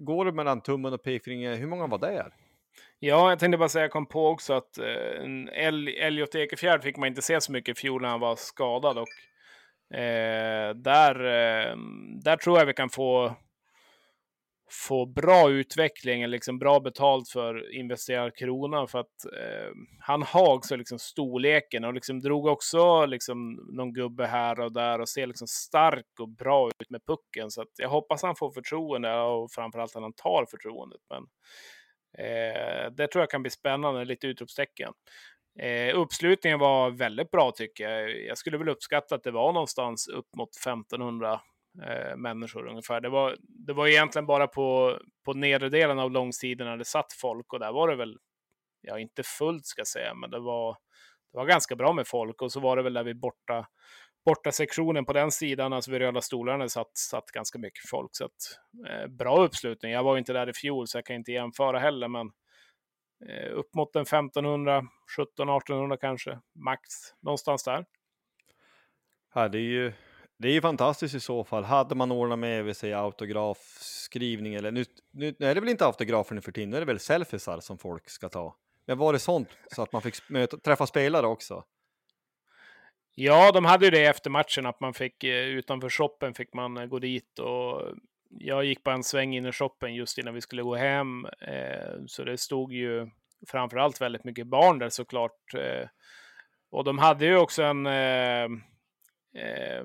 [0.00, 1.60] Går det mellan tummen och pekfingret?
[1.60, 2.32] Hur många var där?
[2.98, 6.96] Ja, jag tänkte bara säga, jag kom på också att eh, El Elliot Ekefjärd fick
[6.96, 8.98] man inte se så mycket i fjol när han var skadad.
[8.98, 11.76] Och, eh, där, eh,
[12.22, 13.34] där tror jag vi kan få,
[14.72, 18.86] få bra utveckling, liksom bra betalt för investerad krona.
[18.86, 24.26] För att eh, han har också liksom storleken och liksom drog också liksom någon gubbe
[24.26, 27.50] här och där och ser liksom stark och bra ut med pucken.
[27.50, 31.00] Så att jag hoppas han får förtroende och framförallt att han tar förtroendet.
[31.10, 31.26] Men
[32.18, 34.92] Eh, det tror jag kan bli spännande, lite utropstecken.
[35.58, 38.24] Eh, uppslutningen var väldigt bra tycker jag.
[38.26, 41.40] Jag skulle väl uppskatta att det var någonstans upp mot 1500
[41.82, 43.00] eh, människor ungefär.
[43.00, 47.52] Det var, det var egentligen bara på, på nedre delen av långsidorna det satt folk
[47.52, 48.18] och där var det väl,
[48.80, 50.72] ja inte fullt ska jag säga, men det var,
[51.32, 53.66] det var ganska bra med folk och så var det väl där vid borta
[54.24, 58.10] borta sektionen på den sidan, alltså vid röda stolarna, satt, satt ganska mycket folk.
[58.12, 59.92] Så att, eh, bra uppslutning.
[59.92, 62.30] Jag var inte där i fjol, så jag kan inte jämföra heller, men
[63.28, 64.82] eh, upp mot en 1500,
[65.18, 66.90] 1700-1800 kanske, max.
[67.20, 67.84] Någonstans där.
[69.34, 69.92] Ja, det är ju
[70.42, 71.64] det är ju fantastiskt i så fall.
[71.64, 76.34] Hade man ordnat med vi säger autografskrivning eller nu, nu är det väl inte autografer
[76.34, 78.56] nu för tiden, nu är det väl selfiesar som folk ska ta.
[78.86, 81.64] Men var det sånt så att man fick möta, träffa spelare också?
[83.14, 86.76] Ja, de hade ju det efter matchen att man fick eh, utanför shoppen fick man
[86.76, 87.82] eh, gå dit och
[88.28, 91.24] jag gick bara en sväng in i shoppen just innan vi skulle gå hem.
[91.24, 93.10] Eh, så det stod ju
[93.46, 95.54] framför allt väldigt mycket barn där såklart.
[96.70, 97.86] Och de hade ju också en
[99.34, 99.84] eh,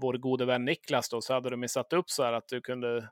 [0.00, 2.60] vår gode vän Niklas då, så hade de ju satt upp så här att du
[2.60, 3.10] kunde,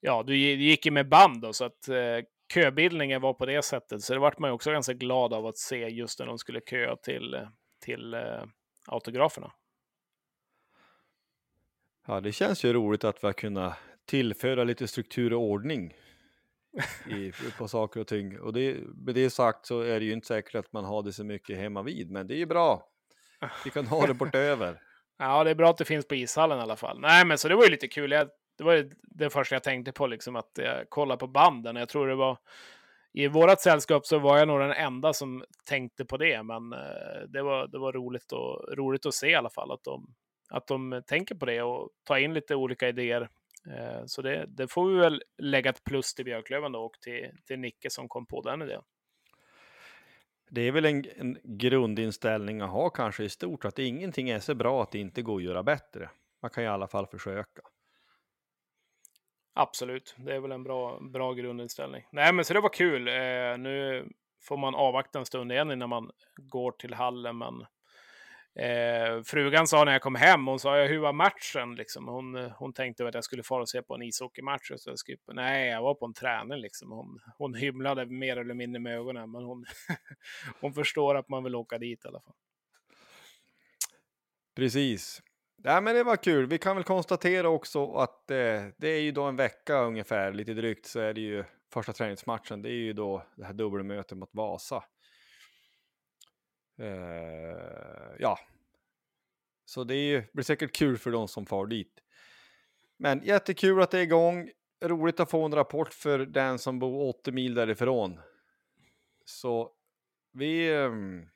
[0.00, 4.02] ja, du gick ju med band då, så att eh, köbildningen var på det sättet.
[4.02, 6.60] Så det vart man ju också ganska glad av att se just när de skulle
[6.60, 7.46] köa till,
[7.84, 8.42] till eh,
[8.86, 9.52] autograferna.
[12.06, 15.94] Ja, det känns ju roligt att vi har kunnat tillföra lite struktur och ordning
[17.10, 18.40] i, på saker och ting.
[18.40, 21.12] Och det, med det sagt så är det ju inte säkert att man har det
[21.12, 22.88] så mycket hemma vid, men det är ju bra.
[23.64, 24.82] Vi kan ha det bortöver
[25.18, 27.00] ja, det är bra att det finns på ishallen i alla fall.
[27.00, 28.10] Nej, men så det var ju lite kul.
[28.10, 31.76] Jag, det var ju det första jag tänkte på, liksom att jag kollade på banden.
[31.76, 32.38] Jag tror det var
[33.12, 37.28] i vårt sällskap så var jag nog den enda som tänkte på det, men eh,
[37.28, 40.14] det var, det var roligt, och, roligt att se i alla fall att de,
[40.50, 43.28] att de tänker på det och tar in lite olika idéer.
[43.70, 47.30] Eh, så det, det får vi väl lägga ett plus till Björklöven då och till,
[47.46, 48.82] till Nicke som kom på den idén.
[50.50, 54.54] Det är väl en, en grundinställning att ha kanske i stort, att ingenting är så
[54.54, 56.10] bra att det inte går att göra bättre.
[56.42, 57.62] Man kan i alla fall försöka.
[59.54, 62.06] Absolut, det är väl en bra, bra grundinställning.
[62.12, 63.08] Nej, men så det var kul.
[63.08, 64.08] Eh, nu
[64.42, 67.66] får man avvakta en stund igen innan man går till hallen, men
[68.56, 71.74] eh, frugan sa när jag kom hem, hon sa hur var matchen?
[71.74, 72.08] Liksom.
[72.08, 74.72] Hon, eh, hon tänkte att jag skulle fara och se på en ishockeymatch.
[74.76, 76.58] Så jag skulle, Nej, jag var på en träning.
[76.58, 76.90] Liksom.
[76.90, 79.64] Hon, hon hymlade mer eller mindre med ögonen, men hon,
[80.60, 82.34] hon förstår att man vill åka dit i alla fall.
[84.56, 85.22] Precis.
[85.62, 86.46] Ja, men det var kul.
[86.46, 90.54] Vi kan väl konstatera också att eh, det är ju då en vecka ungefär, lite
[90.54, 92.62] drygt, så är det ju första träningsmatchen.
[92.62, 94.84] Det är ju då det här dubbelmötet mot Vasa.
[96.78, 98.38] Eh, ja,
[99.64, 102.02] så det är ju, blir säkert kul för de som far dit.
[102.96, 104.50] Men jättekul att det är igång.
[104.84, 108.20] Roligt att få en rapport för den som bor 80 mil därifrån.
[109.24, 109.72] Så
[110.32, 110.74] vi...
[110.74, 111.28] Um,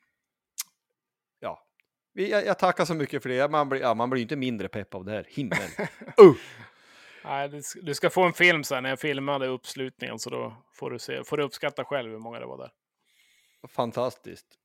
[1.40, 1.66] ja,
[2.12, 3.50] vi, jag, jag, tackar så mycket för det.
[3.50, 5.26] Man blir, ja, man blir inte mindre pepp av det här.
[5.28, 5.58] Himmel.
[6.22, 6.34] uh!
[7.24, 10.90] Nej, du, du ska få en film sen när jag filmade uppslutningen så då får
[10.90, 12.72] du, se, får du uppskatta själv hur många det var där.
[13.68, 14.59] Fantastiskt.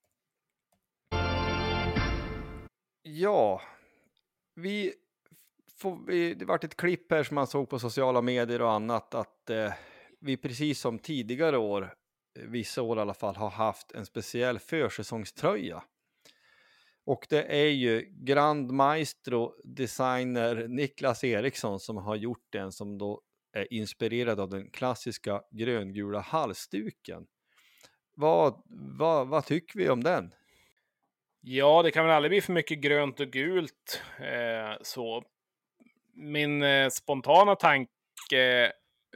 [3.18, 3.62] Ja,
[4.56, 4.94] vi
[5.78, 9.16] får vi, det vart ett klipp här som man såg på sociala medier och annat
[9.16, 9.74] att eh,
[10.20, 11.94] vi precis som tidigare år,
[12.40, 15.84] eh, vissa år i alla fall, har haft en speciell försäsongströja.
[17.06, 23.22] Och det är ju Grand Maestro designer Niklas Eriksson som har gjort den som då
[23.54, 27.28] är inspirerad av den klassiska gröngula halsduken.
[28.16, 28.64] Vad,
[28.98, 30.34] vad, vad tycker vi om den?
[31.48, 34.02] Ja, det kan väl aldrig bli för mycket grönt och gult.
[34.20, 35.24] Eh, så.
[36.14, 37.90] Min eh, spontana tanke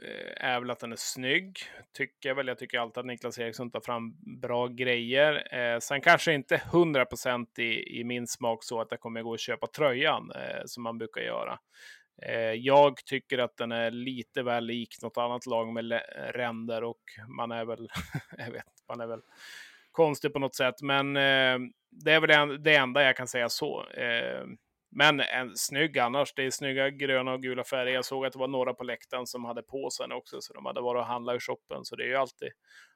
[0.02, 1.58] eh, är väl att den är snygg.
[1.96, 2.48] Tycker jag väl.
[2.48, 5.54] Jag tycker alltid att Niklas Eriksson tar fram bra grejer.
[5.54, 9.38] Eh, sen kanske inte 100% i, i min smak så att jag kommer gå och
[9.38, 11.58] köpa tröjan eh, som man brukar göra.
[12.22, 16.02] Eh, jag tycker att den är lite väl lik något annat lag med
[16.34, 17.88] ränder och man är väl,
[18.38, 19.20] jag vet man är väl
[19.92, 20.82] konstig på något sätt.
[20.82, 21.58] Men eh,
[21.90, 23.86] det är väl det enda jag kan säga så.
[23.86, 24.44] Eh,
[24.90, 26.32] men en snygg annars.
[26.34, 27.94] Det är snygga gröna och gula färger.
[27.94, 30.66] Jag såg att det var några på läktaren som hade på sig också, så de
[30.66, 31.84] hade varit och handlat i shoppen.
[31.84, 32.48] Så det är ju alltid,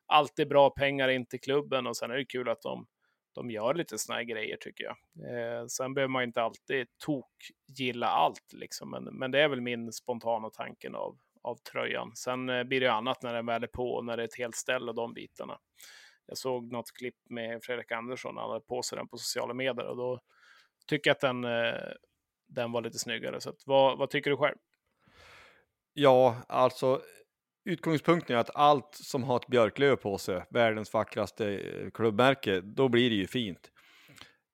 [0.07, 2.87] alltid bra pengar in till klubben och sen är det kul att de,
[3.35, 4.97] de gör lite såna här grejer tycker jag.
[5.31, 7.33] Eh, sen behöver man inte alltid tok
[7.79, 12.17] gilla allt liksom, men, men det är väl min spontana tanken av, av tröjan.
[12.17, 14.39] Sen eh, blir det annat när den väl är på och när det är ett
[14.39, 15.59] helt ställ och de bitarna.
[16.27, 19.87] Jag såg något klipp med Fredrik Andersson, han hade på sig den på sociala medier
[19.87, 20.21] och då
[20.87, 21.93] tycker jag att den, eh,
[22.49, 23.41] den var lite snyggare.
[23.41, 24.57] Så att, vad, vad tycker du själv?
[25.93, 27.03] Ja, alltså
[27.65, 32.89] utgångspunkten är att allt som har ett björklöv på sig, världens vackraste eh, klubbmärke, då
[32.89, 33.71] blir det ju fint.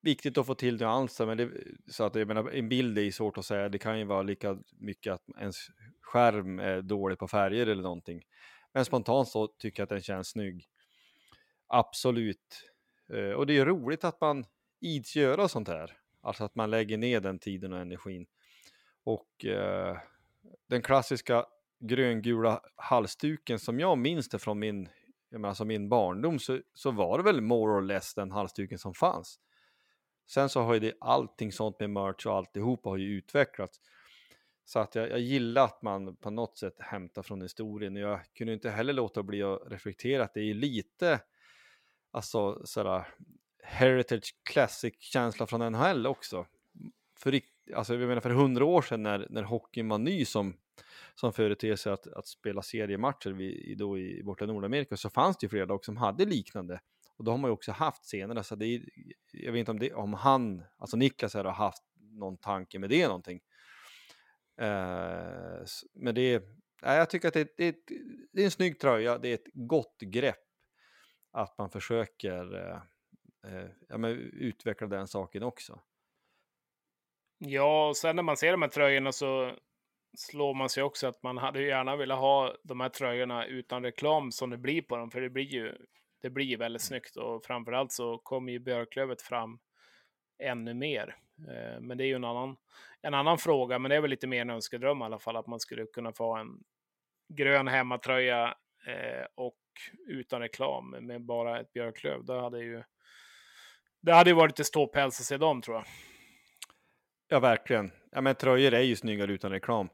[0.03, 1.51] Viktigt att få till nyanser, men det,
[1.91, 3.69] så att jag menar, en bild är svårt att säga.
[3.69, 5.57] Det kan ju vara lika mycket att ens
[6.01, 8.23] skärm är dålig på färger eller någonting.
[8.75, 10.65] Men spontant så tycker jag att den känns snygg.
[11.73, 12.71] Absolut.
[13.13, 14.45] Eh, och det är roligt att man
[14.81, 15.97] ids göra sånt här.
[16.21, 18.27] Alltså att man lägger ner den tiden och energin.
[19.05, 19.99] Och eh,
[20.69, 21.47] den klassiska
[21.81, 24.89] gröngula halsduken som jag minns det från min,
[25.29, 28.79] jag menar, alltså min barndom så, så var det väl more or less den halsduken
[28.79, 29.41] som fanns.
[30.27, 33.81] Sen så har ju det allting sånt med merch och alltihopa har ju utvecklats.
[34.65, 37.97] Så att jag, jag gillar att man på något sätt hämtar från historien.
[37.97, 41.21] Jag kunde inte heller låta bli att reflektera att det är lite
[42.11, 43.07] alltså sådär
[43.63, 46.47] heritage classic-känsla från NHL också.
[47.19, 47.41] För,
[47.75, 50.57] alltså, jag menar för hundra år sedan när, när hockeyn var ny som,
[51.15, 55.49] som företeelse att, att spela seriematcher vid, då i borta Nordamerika så fanns det ju
[55.49, 56.81] flera lag som hade liknande.
[57.17, 58.83] Och då har man ju också haft senare, så det är,
[59.33, 62.91] jag vet inte om, det, om han, alltså Niklas här har haft någon tanke med
[62.91, 63.41] det någonting.
[64.61, 66.43] Eh, men det,
[66.83, 67.77] ja, jag tycker att det, det,
[68.33, 70.50] det är en snygg tröja, det är ett gott grepp
[71.33, 72.81] att man försöker uh,
[73.47, 75.81] uh, ja, men utveckla den saken också.
[77.39, 79.57] Ja, och sen när man ser de här tröjorna så
[80.17, 84.33] slår man sig också att man hade gärna velat ha de här tröjorna utan reklam
[84.33, 85.77] som det blir på dem, för det blir ju,
[86.23, 89.59] det blir väldigt snyggt och framförallt så kommer ju Björklövet fram
[90.39, 91.17] ännu mer.
[91.49, 92.57] Eh, men det är ju en annan,
[93.03, 95.47] en annan fråga, men det är väl lite mer en önskedröm i alla fall, att
[95.47, 96.65] man skulle kunna få en
[97.29, 99.57] grön hemmatröja eh, och
[100.07, 102.25] utan reklam med bara ett björklöv.
[102.25, 102.83] Det hade ju
[104.03, 105.85] det hade varit lite ståpäls att se dem tror jag.
[107.29, 107.93] Ja, verkligen.
[108.13, 109.89] Ja, men tröjor är ju snyggare utan reklam.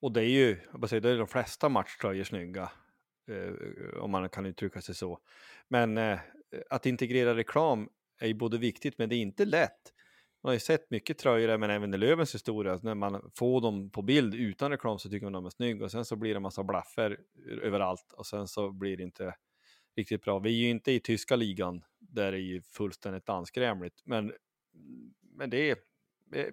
[0.00, 2.70] Och det är ju, jag säga, det är de flesta matchtröjor snygga.
[3.28, 5.18] Eh, om man kan uttrycka sig så.
[5.68, 6.18] Men eh,
[6.70, 7.88] att integrera reklam
[8.20, 9.92] är ju både viktigt, men det är inte lätt.
[10.42, 13.60] Man har ju sett mycket tröjor, men även i Lövens historia, alltså när man får
[13.60, 16.30] dem på bild utan reklam så tycker man de är snygga och sen så blir
[16.30, 17.18] det en massa blaffer
[17.62, 19.34] överallt och sen så blir det inte
[19.96, 20.38] riktigt bra.
[20.38, 24.32] Vi är ju inte i tyska ligan där det är ju fullständigt anskrämligt, men,
[25.20, 25.76] men det är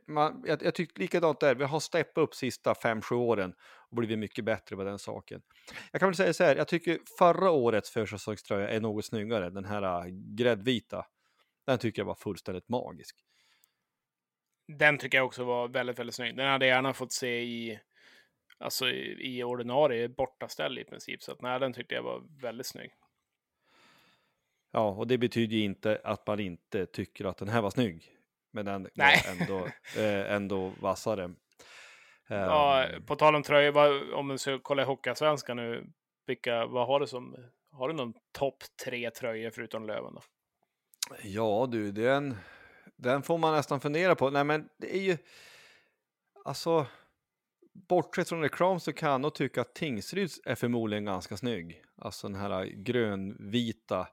[0.08, 3.54] man, jag, jag tycker likadant där, vi har steppat upp sista 5-7 åren
[3.90, 5.42] och blivit mycket bättre på den saken.
[5.92, 9.66] Jag kan väl säga så här, jag tycker förra årets försäsongströja är något snyggare, den
[9.66, 11.06] här äh, gräddvita.
[11.66, 13.16] Den tycker jag var fullständigt magisk.
[14.78, 16.36] Den tycker jag också var väldigt, väldigt snygg.
[16.36, 17.80] Den hade jag gärna fått se i,
[18.58, 21.24] alltså i, i ordinarie bortaställ i princip.
[21.24, 22.92] Så att, nej, den tyckte jag var väldigt snygg.
[24.72, 28.12] Ja, och det betyder ju inte att man inte tycker att den här var snygg.
[28.52, 29.24] Men den nej.
[29.26, 29.66] var ändå,
[29.98, 31.34] eh, ändå vassare.
[32.28, 35.92] Ja, um, på tal om tröjor, om du ska kolla i Hockeyallsvenskan nu,
[36.26, 37.36] vilka, vad har du som,
[37.72, 40.22] har du någon topp tre tröjor förutom Löven då?
[41.24, 42.36] Ja du, den,
[43.02, 44.30] den får man nästan fundera på.
[44.30, 45.18] Nej men det är ju,
[46.46, 46.88] alltså,
[47.74, 51.84] bortsett från reklam så kan jag nog tycka att Tingsryds är förmodligen ganska snygg.
[51.98, 54.08] Alltså den här grönvita,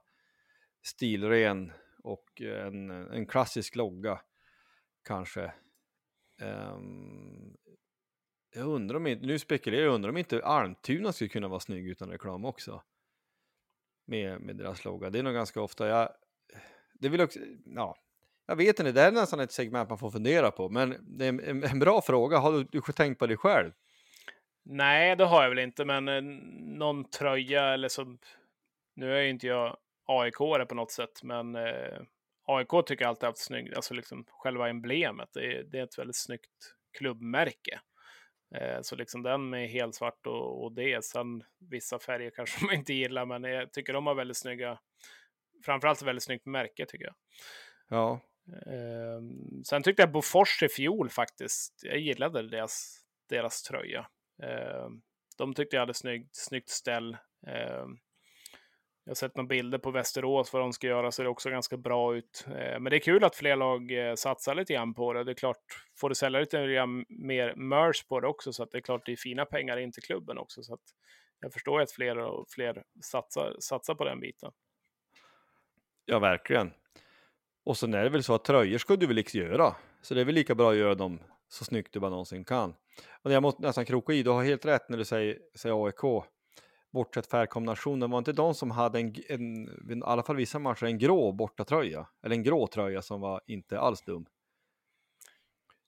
[0.83, 1.71] stilren
[2.03, 4.21] och en, en klassisk logga
[5.03, 5.53] kanske.
[6.41, 7.57] Um,
[8.55, 11.87] jag undrar om inte, nu spekulerar jag, undrar om inte Almtuna skulle kunna vara snygg
[11.87, 12.83] utan reklam också.
[14.05, 15.09] Med, med deras logga.
[15.09, 16.09] Det är nog ganska ofta, jag,
[16.93, 17.97] det vill också, ja,
[18.47, 21.25] jag vet inte, det här är nästan ett segment man får fundera på, men det
[21.25, 22.37] är en, en bra fråga.
[22.37, 23.71] Har du, du tänkt på det själv?
[24.65, 26.21] Nej, det har jag väl inte, men eh,
[26.77, 28.17] någon tröja eller så.
[28.95, 29.77] Nu är ju inte jag
[30.07, 30.37] aik
[30.69, 32.01] på något sätt, men eh,
[32.45, 35.29] AIK tycker jag alltid haft snyggt, alltså liksom själva emblemet.
[35.33, 37.79] Det är, det är ett väldigt snyggt klubbmärke.
[38.55, 41.05] Eh, så liksom den med helsvart och, och det.
[41.05, 44.79] Sen vissa färger kanske man inte gillar, men jag tycker de har väldigt snygga,
[45.65, 47.15] framförallt väldigt snyggt märke tycker jag.
[47.89, 48.19] Ja.
[48.47, 49.21] Eh,
[49.65, 54.07] sen tyckte jag Bofors i fjol faktiskt, jag gillade deras, deras tröja.
[54.43, 54.89] Eh,
[55.37, 57.17] de tyckte jag hade snyggt, snyggt ställ.
[57.47, 57.85] Eh,
[59.03, 61.77] jag har sett några bilder på Västerås vad de ska göra, så det också ganska
[61.77, 62.45] bra ut.
[62.47, 65.23] Eh, men det är kul att fler lag eh, satsar lite grann på det.
[65.23, 65.63] Det är klart,
[65.99, 66.57] får du sälja lite
[67.09, 69.91] mer merch på det också, så att det är klart det är fina pengar in
[69.91, 70.63] till klubben också.
[70.63, 70.81] Så att
[71.39, 74.51] jag förstår att fler och fler satsar, satsar på den biten.
[76.05, 76.73] Ja, verkligen.
[77.67, 80.21] Och sen är det väl så att tröjor ska du väl liksom göra, så det
[80.21, 82.75] är väl lika bra att göra dem så snyggt du bara någonsin kan.
[83.21, 86.23] Och jag måste nästan kroka i, du har helt rätt när du säger, säger AIK
[86.93, 90.97] bortsett färgkombinationen, var inte de som hade en, en, i alla fall vissa matcher, en
[90.97, 92.07] grå bortatröja?
[92.23, 94.25] Eller en grå tröja som var inte alls dum?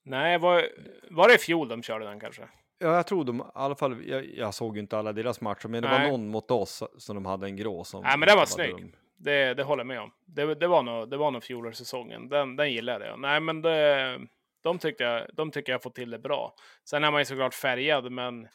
[0.04, 0.66] Nej, var,
[1.10, 2.42] var det i fjol de körde den kanske?
[2.78, 5.68] Ja, jag tror de, i alla fall, jag, jag såg ju inte alla deras matcher,
[5.68, 6.00] men det Nej.
[6.00, 8.02] var någon mot oss som de hade en grå som...
[8.02, 8.94] Nej, men den var, var snygg.
[9.22, 10.12] Det, det håller jag med om.
[10.26, 12.28] Det, det var nog, det var nog fjolårssäsongen.
[12.28, 13.20] Den, den gillade jag.
[13.20, 14.18] Nej, men det,
[14.62, 16.54] de tyckte jag, de tycker jag fått till det bra.
[16.84, 18.48] Sen är man ju såklart färgad, men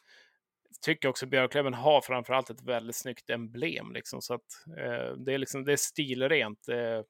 [0.82, 3.94] tycker också Björklöven har framförallt ett väldigt snyggt emblem.
[3.94, 6.68] Liksom, så att, eh, det, är liksom, det är stilrent.
[6.68, 7.02] Eh,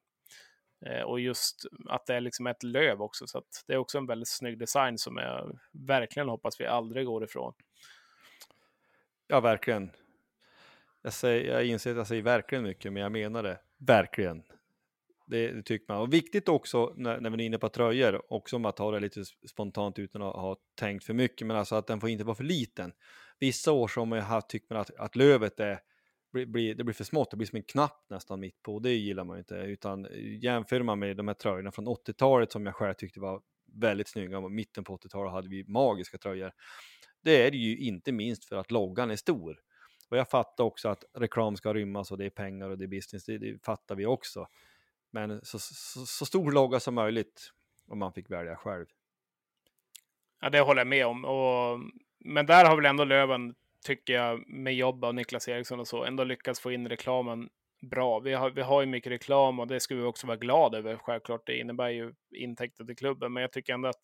[0.92, 3.28] eh, och just att det är liksom ett löv också.
[3.28, 7.06] Så att det är också en väldigt snygg design som jag verkligen hoppas vi aldrig
[7.06, 7.54] går ifrån.
[9.28, 9.92] Ja, verkligen.
[11.06, 13.60] Jag, säger, jag inser att jag säger verkligen mycket, men jag menar det.
[13.78, 14.44] Verkligen.
[15.28, 16.02] Det, det, tycker man.
[16.02, 19.00] Och viktigt också när, när man är inne på tröjor, också om att ha det
[19.00, 22.36] lite spontant utan att ha tänkt för mycket, men alltså att den får inte vara
[22.36, 22.94] för liten.
[23.40, 25.80] Vissa år som jag har tyckt man att, att lövet är,
[26.32, 29.24] blir, det blir för smått, det blir som en knapp nästan mitt på, det gillar
[29.24, 29.56] man ju inte.
[29.56, 30.08] Utan
[30.42, 33.42] jämför man med de här tröjorna från 80-talet som jag själv tyckte var
[33.74, 36.52] väldigt snygga, och mitten på 80-talet hade vi magiska tröjor.
[37.22, 39.60] Det är det ju inte minst för att loggan är stor.
[40.10, 42.88] Och jag fattar också att reklam ska rymmas och det är pengar och det är
[42.88, 44.48] business, det, det fattar vi också.
[45.12, 47.52] Men så, så, så, stor logga som möjligt
[47.88, 48.86] om man fick välja själv.
[50.42, 51.26] Ja, det håller jag med om.
[51.26, 51.80] Och
[52.20, 56.04] men där har väl ändå Löven, tycker jag, med jobb av Niklas Eriksson och så,
[56.04, 57.50] ändå lyckats få in reklamen
[57.82, 58.20] bra.
[58.20, 60.98] Vi har, vi har ju mycket reklam och det ska vi också vara glada över.
[60.98, 64.02] Självklart, det innebär ju intäkter till klubben, men jag tycker ändå att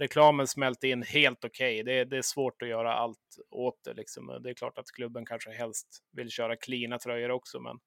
[0.00, 1.82] reklamen smälte in helt okej.
[1.82, 1.94] Okay.
[1.94, 3.94] Det, det, är svårt att göra allt åt det.
[3.94, 4.40] Liksom.
[4.42, 7.78] Det är klart att klubben kanske helst vill köra klina tröjor också, men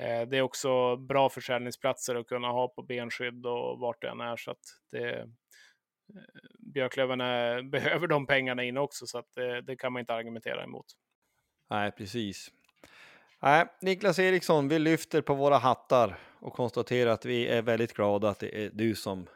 [0.00, 4.20] eh, det är också bra försäljningsplatser att kunna ha på benskydd och vart det än
[4.20, 4.36] är.
[4.36, 4.58] Så att
[4.90, 5.26] det, eh,
[6.58, 10.64] Björklöven är, behöver de pengarna in också, så att det, det, kan man inte argumentera
[10.64, 10.86] emot.
[11.70, 12.50] Nej, precis.
[13.42, 18.28] Nej, Niklas Eriksson, vi lyfter på våra hattar och konstaterar att vi är väldigt glada
[18.28, 19.26] att det är du som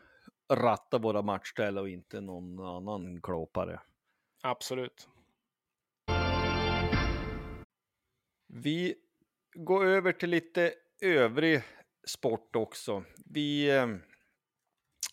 [0.50, 3.80] rattar våra matchställ och inte någon annan klåpare.
[4.42, 5.08] Absolut.
[8.48, 8.94] Vi
[9.54, 11.62] går över till lite övrig
[12.06, 13.04] sport också.
[13.24, 13.86] Vi eh,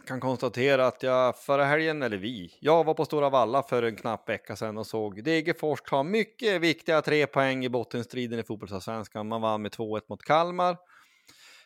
[0.07, 3.95] kan konstatera att jag förra helgen, eller vi, jag var på Stora Valla för en
[3.95, 9.27] knapp vecka sedan och såg Degerfors ta mycket viktiga tre poäng i bottenstriden i fotbollsallsvenskan.
[9.27, 10.77] Man vann med 2-1 mot Kalmar.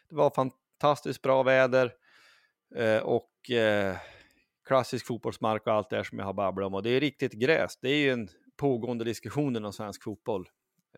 [0.10, 1.92] Det var fantastiskt bra väder
[2.76, 3.98] eh, och eh,
[4.68, 6.74] klassisk fotbollsmark och allt det som jag har babblat om.
[6.74, 7.78] Och det är riktigt gräs.
[7.82, 10.50] Det är ju en pågående diskussion inom svensk fotboll.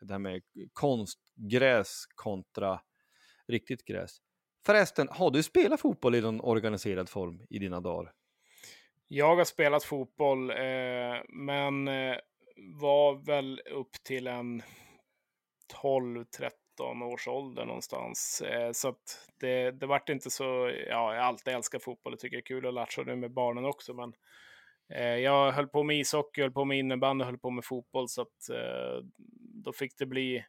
[0.02, 0.42] Det här med
[0.74, 2.80] konstgräs kontra
[3.48, 4.18] riktigt gräs.
[4.66, 8.12] Förresten, har du spelat fotboll i någon organiserad form i dina dagar?
[9.08, 10.56] Jag har spelat fotboll, eh,
[11.30, 12.18] men eh,
[12.58, 14.64] var väl upp till en
[15.84, 16.50] 12-13
[16.80, 18.42] års ålder någonstans.
[18.42, 20.44] Eh, så att det, det vart inte så,
[20.90, 23.32] ja, jag har alltid älskat fotboll och tycker det är kul att latcha nu med
[23.32, 24.14] barnen också, men
[24.94, 28.22] eh, jag höll på med ishockey, höll på med innebandy, höll på med fotboll, så
[28.22, 29.06] att eh,
[29.64, 30.46] då fick det bli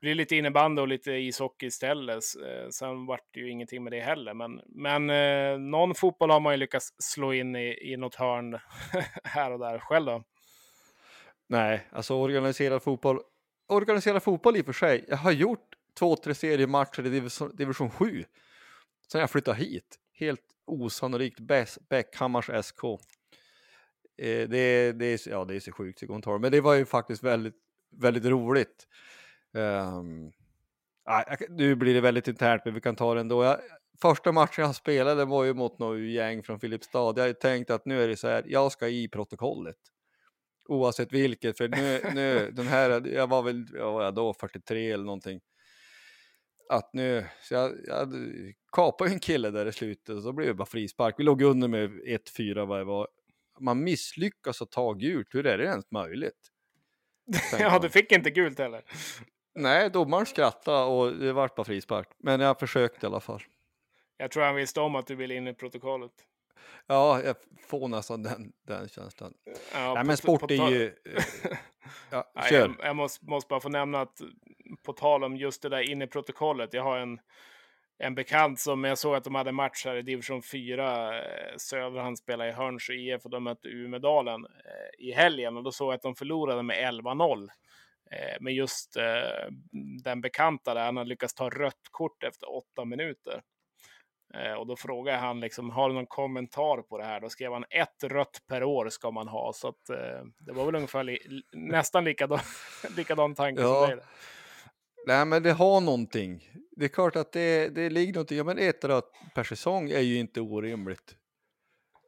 [0.00, 2.24] bli lite innebandy och lite ishockey istället.
[2.70, 4.34] Sen vart det ju ingenting med det heller.
[4.34, 8.58] Men, men någon fotboll har man ju lyckats slå in i, i något hörn
[9.24, 9.78] här och där.
[9.78, 10.22] Själv då?
[11.52, 13.20] Nej, alltså organiserad fotboll.
[13.72, 15.04] Organiserad fotboll i och för sig.
[15.08, 18.24] Jag har gjort två, tre seriematcher i division, division 7
[19.12, 19.98] sen jag flyttade hit.
[20.12, 21.40] Helt osannolikt
[21.88, 22.84] Bäckhammars SK.
[22.84, 26.74] Eh, det, det, är, ja, det är så sjukt det går inte men det var
[26.74, 27.56] ju faktiskt väldigt,
[27.90, 28.86] väldigt roligt.
[29.52, 30.32] Um,
[31.48, 33.44] nu blir det väldigt internt, men vi kan ta det ändå.
[33.44, 33.58] Jag,
[34.02, 37.14] första matchen jag spelade var ju mot något gäng från Filipstad.
[37.16, 39.76] Jag tänkte att nu är det så här, jag ska i protokollet.
[40.68, 45.04] Oavsett vilket, för nu, nu den här, jag var väl, jag var då 43 eller
[45.04, 45.40] någonting.
[46.68, 48.08] Att nu, så jag, jag
[48.72, 51.14] kapade en kille där i slutet och så blev det bara frispark.
[51.18, 53.08] Vi låg under med 1-4 vad det var.
[53.60, 56.50] Man misslyckas att ta gult, hur är det ens möjligt?
[57.58, 58.84] ja, du fick inte gult heller.
[59.54, 62.08] Nej, domaren skrattade och det vart bara frispark.
[62.18, 63.42] Men jag försökte i alla fall.
[64.16, 66.12] Jag tror han visste om att du ville in i protokollet.
[66.86, 67.36] Ja, jag
[67.66, 69.34] får nästan den, den känslan.
[69.74, 70.86] Ja, Nej, men sport är ju...
[70.86, 71.24] Eh,
[72.10, 72.58] ja, kör.
[72.58, 74.20] Jag, jag måste, måste, bara få nämna att
[74.82, 76.72] på tal om just det där inne i protokollet.
[76.72, 77.18] Jag har en,
[77.98, 82.02] en bekant som jag såg att de hade match här i division 4 eh, södra.
[82.02, 85.88] Han spelade i Hörns IF och de mötte Umedalen eh, i helgen och då såg
[85.88, 87.48] jag att de förlorade med 11-0.
[88.12, 89.48] Eh, men just eh,
[90.04, 93.42] den bekanta där, han har lyckats ta rött kort efter åtta minuter.
[94.34, 97.20] Eh, och då frågade han liksom, har du någon kommentar på det här?
[97.20, 99.52] Då skrev han ett rött per år ska man ha.
[99.52, 99.86] Så att,
[100.38, 101.18] det var väl ungefär li
[101.52, 102.40] nästan likadan,
[102.96, 103.86] likadan tanke ja.
[103.86, 104.06] som dig.
[105.06, 106.48] Nej, men det har någonting.
[106.76, 108.38] Det är klart att det, det ligger någonting.
[108.38, 111.16] Ja, men ett rött per säsong är ju inte orimligt.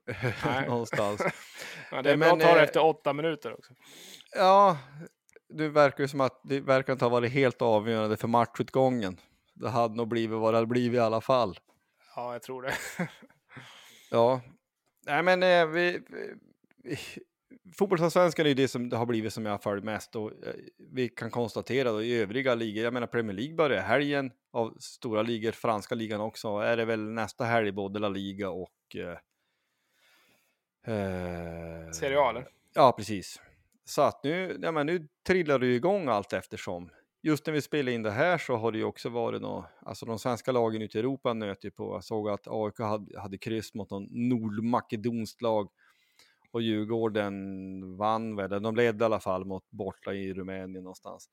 [0.69, 1.21] Någonstans.
[1.91, 3.73] ja, det är bra att ta det efter åtta minuter också.
[4.37, 4.79] Ja,
[5.49, 9.21] det verkar ju som att det verkar inte ha varit helt avgörande för matchutgången.
[9.55, 11.59] Det hade nog blivit vad det hade blivit i alla fall.
[12.17, 12.75] Ja, jag tror det.
[14.11, 14.41] ja,
[15.07, 16.01] nej men eh, vi,
[16.83, 16.99] vi,
[17.79, 20.55] fotbollsallsvenskan är ju det som det har blivit som jag har följt mest och eh,
[20.77, 25.23] vi kan konstatera då i övriga ligor, jag menar Premier League börjar helgen av stora
[25.23, 29.19] ligor, franska ligan också, är det väl nästa helg både La Liga och eh,
[30.95, 32.49] eh Serie A eller?
[32.75, 33.41] Ja, precis.
[33.85, 36.91] Så att nu, ja, men nu trillar det igång allt eftersom.
[37.27, 40.07] Just när vi spelar in det här så har det ju också varit något, alltså
[40.07, 41.95] de svenska lagen ute i Europa nöt ju på.
[41.95, 45.69] Jag såg att AIK hade, hade kryss mot någon nordmakedonskt lag
[46.51, 51.31] och Djurgården vann väl, de ledde i alla fall mot borta i Rumänien någonstans.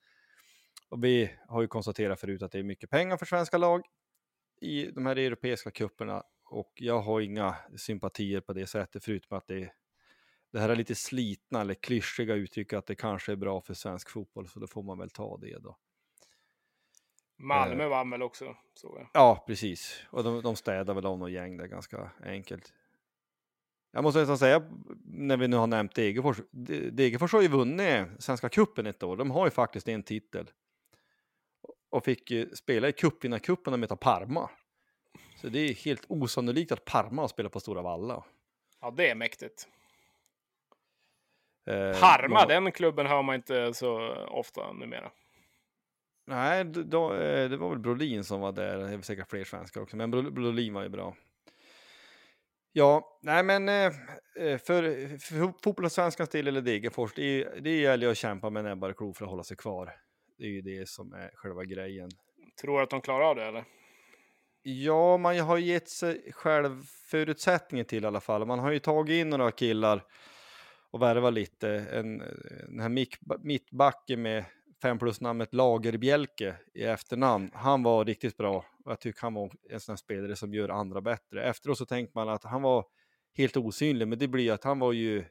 [0.90, 3.82] Och vi har ju konstaterat förut att det är mycket pengar för svenska lag
[4.62, 9.48] i de här europeiska kupperna och jag har inga sympatier på det sättet förutom att
[9.48, 9.72] det
[10.52, 14.10] det här är lite slitna eller klyschiga uttryck att det kanske är bra för svensk
[14.10, 15.78] fotboll, så då får man väl ta det då.
[17.38, 18.56] Malmö eh, vann väl också?
[18.74, 19.10] Så jag.
[19.14, 20.04] Ja, precis.
[20.10, 22.74] Och de, de städar väl av något gäng där ganska enkelt.
[23.92, 24.70] Jag måste nästan säga,
[25.06, 26.38] när vi nu har nämnt Degerfors,
[26.92, 29.18] Degerfors har ju vunnit Svenska Kuppen ett år.
[29.18, 30.52] De har ju faktiskt en titel.
[31.90, 34.50] Och fick spela i cupvinnarcupen och möta Parma.
[35.36, 38.24] Så det är helt osannolikt att Parma har spelat på Stora Valla.
[38.82, 39.68] Ja, det är mäktigt.
[41.68, 45.12] Eh, Parma, den klubben hör man inte så ofta numera.
[46.28, 48.78] Nej, då, eh, det var väl Brolin som var där.
[48.78, 51.16] Det är säkert fler svenskar också, men Brolin var ju bra.
[52.74, 53.92] Ja, nej men eh,
[54.36, 58.98] för, för fotbollssvenskans del eller Degerfors, det, det gäller ju att kämpa med näbbar och
[58.98, 59.96] klor för att hålla sig kvar.
[60.38, 62.10] Det är ju det som är själva grejen.
[62.62, 63.64] Tror du att de klarar av det eller?
[64.64, 68.46] Ja, man har gett sig själv förutsättningar till i alla fall.
[68.46, 70.04] Man har ju tagit in några killar
[70.92, 71.70] och värva lite.
[71.70, 72.18] En,
[72.68, 72.90] den här
[73.44, 74.46] mittbacken med
[74.82, 78.66] fem plus-namnet Lagerbjälke i efternamn, han var riktigt bra.
[78.86, 81.44] Och jag tycker han var en sån här spelare som gör andra bättre.
[81.44, 82.86] Efteråt så tänkte man att han var
[83.34, 85.26] helt osynlig, men det blir att han var ju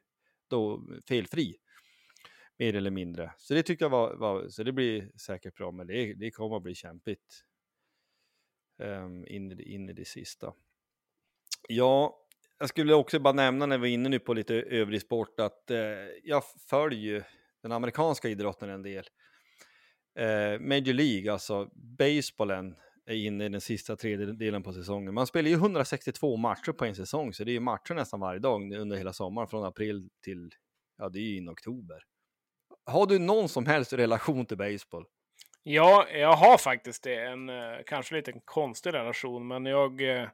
[0.48, 1.56] då felfri.
[2.58, 3.32] Mer eller mindre.
[3.38, 6.56] Så det tyckte jag var, var så det blir säkert bra, men det, det kommer
[6.56, 7.44] att bli kämpigt.
[8.78, 10.54] Um, in, i, in i det sista.
[11.68, 12.19] Ja,
[12.60, 15.70] jag skulle också bara nämna när vi är inne nu på lite övrig sport att
[15.70, 15.78] eh,
[16.24, 17.26] jag följer
[17.62, 19.04] den amerikanska idrotten en del.
[20.18, 25.14] Eh, Major League, alltså basebollen, är inne i den sista tredjedelen på säsongen.
[25.14, 28.40] Man spelar ju 162 matcher på en säsong, så det är ju matcher nästan varje
[28.40, 30.50] dag under hela sommaren, från april till,
[30.98, 32.02] ja det är ju in oktober.
[32.86, 35.04] Har du någon som helst relation till baseball?
[35.62, 37.14] Ja, jag har faktiskt det.
[37.14, 40.28] En eh, kanske lite konstig relation, men jag eh,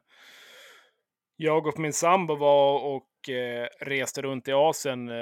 [1.37, 5.15] jag och min sambo var och eh, reste runt i Asien eh,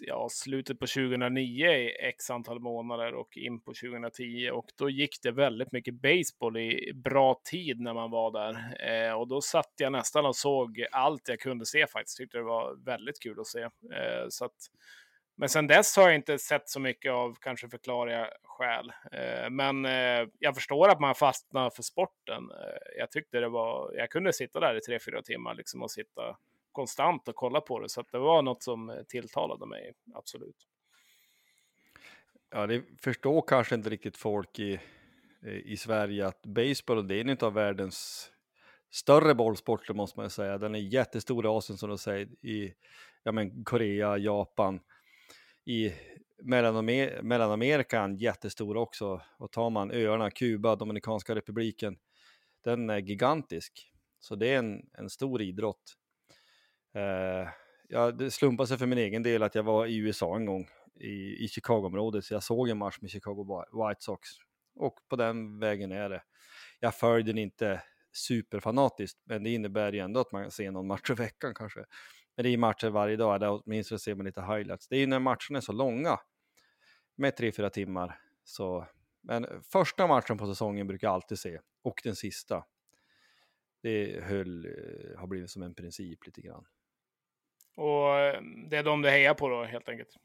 [0.00, 4.50] ja, slutet på 2009 i x antal månader och in på 2010.
[4.52, 8.76] Och då gick det väldigt mycket baseball i bra tid när man var där.
[8.88, 12.16] Eh, och då satt jag nästan och såg allt jag kunde se faktiskt.
[12.16, 13.62] Tyckte det var väldigt kul att se.
[13.62, 14.56] Eh, så att,
[15.36, 18.92] men sen dess har jag inte sett så mycket av kanske förklarliga skäl.
[19.12, 22.50] Eh, men eh, jag förstår att man fastnar för sporten.
[22.50, 25.90] Eh, jag tyckte det var, jag kunde sitta där i tre, fyra timmar liksom och
[25.90, 26.36] sitta
[26.72, 27.88] konstant och kolla på det.
[27.88, 30.56] Så det var något som eh, tilltalade mig, absolut.
[32.50, 34.80] Ja, det förstår kanske inte riktigt folk i,
[35.46, 38.30] eh, i Sverige att baseball det är en av världens
[38.90, 40.58] större bollsporter måste man säga.
[40.58, 42.74] Den är jättestor i Asien som du säger, i
[43.22, 44.80] ja, men Korea, Japan.
[45.66, 45.92] I
[46.42, 49.22] Mellanamer Mellanamerika jättestor också.
[49.38, 51.96] Och tar man öarna, Kuba, Dominikanska republiken,
[52.64, 53.90] den är gigantisk.
[54.18, 55.94] Så det är en, en stor idrott.
[56.94, 57.48] Eh,
[57.88, 60.68] ja, det slumpade sig för min egen del att jag var i USA en gång
[61.00, 64.28] i, i Chicago-området, så jag såg en match med Chicago White Sox.
[64.74, 66.22] Och på den vägen är det.
[66.80, 71.10] Jag följde den inte superfanatiskt, men det innebär ju ändå att man ser någon match
[71.10, 71.84] i veckan kanske.
[72.36, 74.88] Men det är matcher varje dag, eller åtminstone ser man lite highlights.
[74.88, 76.18] Det är ju när matcherna är så långa,
[77.16, 78.20] med tre fyra timmar.
[78.44, 78.86] Så,
[79.20, 82.64] men första matchen på säsongen brukar jag alltid se, och den sista.
[83.82, 86.66] Det höll, eh, har blivit som en princip lite grann.
[87.76, 90.16] Och eh, det är de du hejar på då, helt enkelt?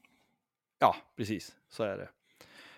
[0.78, 2.10] Ja, precis, så är det.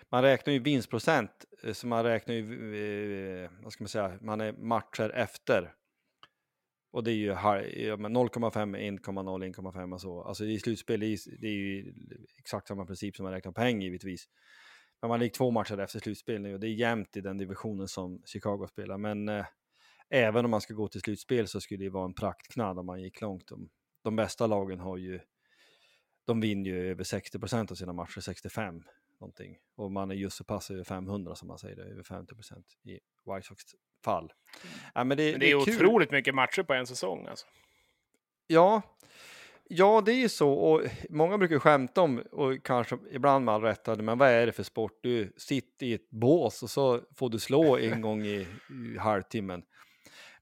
[0.09, 4.53] Man räknar ju vinstprocent, eh, så man räknar ju, vad ska man säga, man är
[4.53, 5.75] matcher efter
[6.93, 10.23] och det är ju 0,5, 1,0, 1,5 och så.
[10.23, 11.93] Alltså i slutspel, det är ju
[12.37, 14.29] exakt samma princip som man räknar poäng givetvis.
[15.01, 17.87] Men man ligger två matcher efter slutspel nu och det är jämnt i den divisionen
[17.87, 18.97] som Chicago spelar.
[18.97, 19.45] Men eh,
[20.09, 23.01] även om man ska gå till slutspel så skulle det vara en praktknall om man
[23.01, 23.47] gick långt.
[23.47, 23.69] De,
[24.03, 25.19] de bästa lagen har ju,
[26.25, 28.83] de vinner ju över 60 procent av sina matcher, 65
[29.19, 29.57] någonting.
[29.75, 32.65] Och man är just så pass över 500 som man säger det, över 50 procent
[32.83, 32.91] i
[33.25, 33.63] White Sox
[34.03, 34.23] fall.
[34.63, 34.75] Mm.
[34.93, 37.45] Ja, men det, men det, det är, är otroligt mycket matcher på en säsong alltså.
[38.47, 38.81] Ja,
[39.69, 43.61] ja det är ju så och många brukar skämta om och kanske ibland med all
[43.61, 44.99] rätt, men vad är det för sport?
[45.01, 48.47] Du sitter i ett bås och så får du slå en gång i,
[48.95, 49.63] i halvtimmen.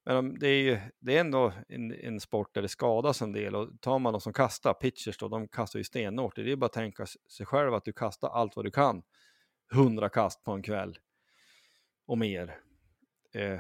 [0.04, 3.56] Men det är ju det är ändå en, en, sport där det skadas en del
[3.56, 6.36] och tar man de som kastar, pitchers då, de kastar ju stenhårt.
[6.36, 9.04] Det är bara att tänka sig själv att du kastar allt vad du kan,
[9.74, 10.98] hundra kast på en kväll
[12.08, 12.58] och mer
[13.34, 13.60] eh,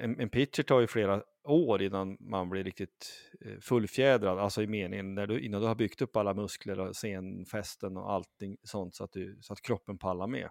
[0.00, 4.66] en, en pitcher tar ju flera år innan man blir riktigt eh, fullfjädrad, alltså i
[4.66, 8.94] meningen när du, innan du har byggt upp alla muskler och senfästen och allting sånt
[8.94, 10.48] så att, du, så att kroppen pallar med.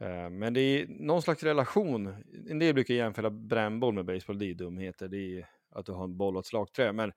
[0.00, 4.50] Eh, men det är någon slags relation, en del brukar jämföra brännboll med baseball, det
[4.50, 7.12] är dumheter, det är att du har en boll och ett slagträ, men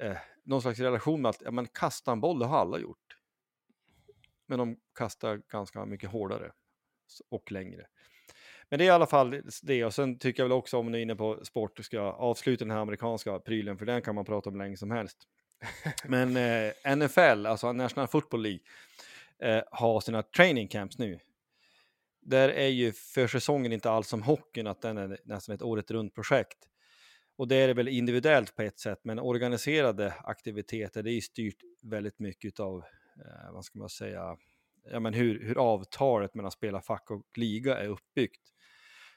[0.00, 3.16] eh, någon slags relation med att ja, men kasta en boll, det har alla gjort.
[4.46, 6.52] Men de kastar ganska mycket hårdare
[7.30, 7.86] och längre.
[8.70, 10.98] Men det är i alla fall det och sen tycker jag väl också om ni
[10.98, 14.24] är inne på sport, ska jag avsluta den här amerikanska prylen för den kan man
[14.24, 15.18] prata om länge som helst.
[16.04, 18.60] Men eh, NFL, alltså National Football League,
[19.38, 21.18] eh, har sina training camps nu.
[22.20, 26.14] Där är ju försäsongen inte alls som hockeyn, att den är nästan ett året runt
[26.14, 26.58] projekt.
[27.36, 31.20] Och det är det väl individuellt på ett sätt, men organiserade aktiviteter, det är ju
[31.20, 32.78] styrt väldigt mycket av,
[33.24, 34.36] eh, vad ska man säga,
[34.90, 38.52] ja, men hur, hur avtalet mellan spelarfack och liga är uppbyggt.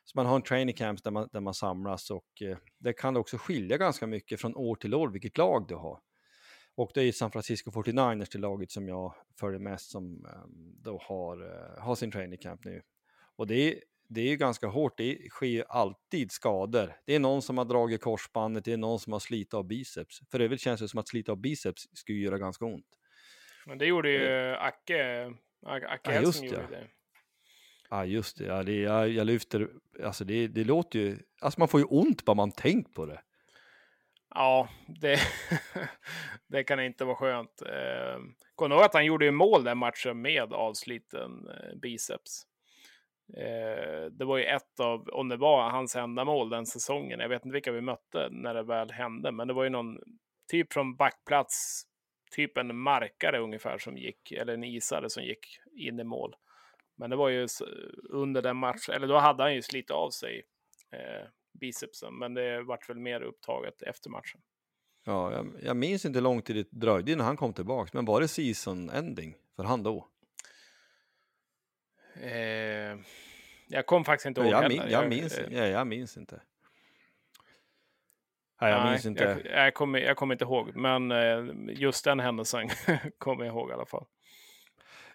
[0.10, 3.18] Så man har en training camp där man, där man samlas och eh, det kan
[3.18, 6.00] också skilja ganska mycket från år till år vilket lag du har.
[6.76, 10.32] Och det är San Francisco 49ers till laget som jag följer mest som eh,
[10.84, 12.82] då har, eh, har sin training camp nu.
[13.36, 13.76] Och det är,
[14.10, 16.96] det är ju ganska hårt, det sker ju alltid skador.
[17.06, 20.20] Det är någon som har dragit korsbandet, det är någon som har slitit av biceps.
[20.32, 22.88] För övrigt känns det som att slita av biceps skulle göra ganska ont.
[23.66, 24.64] Men det gjorde ju eh.
[24.64, 25.34] Acke,
[25.66, 26.88] Acke ja, just gjorde det.
[27.90, 28.46] Ja, just det.
[28.46, 29.70] Ja, det jag, jag lyfter,
[30.04, 33.22] alltså det, det låter ju, alltså man får ju ont bara man tänkt på det.
[34.36, 35.20] Ja, det,
[36.48, 37.62] det kan inte vara skönt.
[37.62, 38.20] Eh,
[38.56, 42.44] Kommer ihåg att han gjorde ju mål den matchen med avsliten eh, biceps.
[43.38, 47.20] Eh, det var ju ett av, om det var hans enda mål den säsongen.
[47.20, 49.98] Jag vet inte vilka vi mötte när det väl hände, men det var ju någon
[50.52, 51.84] typ från backplats,
[52.32, 56.36] typ en markare ungefär som gick, eller en isare som gick in i mål.
[57.00, 57.48] Men det var ju
[58.10, 60.44] under den matchen, eller då hade han ju slitit av sig
[60.92, 61.28] eh,
[61.60, 64.42] bicepsen, men det vart väl mer upptaget efter matchen.
[65.04, 68.06] Ja, jag, jag minns inte hur lång tid det dröjde innan han kom tillbaka, men
[68.06, 70.08] var det season ending för han då?
[72.22, 72.98] Eh,
[73.68, 76.42] jag kom faktiskt inte ihåg jag, min, jag, jag, minns, eh, ja, jag minns inte.
[78.62, 79.24] Nej, jag minns inte.
[79.24, 82.70] Jag, jag, kommer, kommer inte ihåg, men eh, just den händelsen
[83.18, 84.06] kommer jag ihåg i alla fall.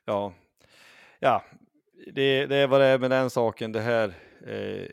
[0.05, 0.35] Ja,
[1.19, 1.45] ja
[2.13, 3.73] det, det är vad det är med den saken.
[3.73, 4.15] Det här
[4.47, 4.89] eh,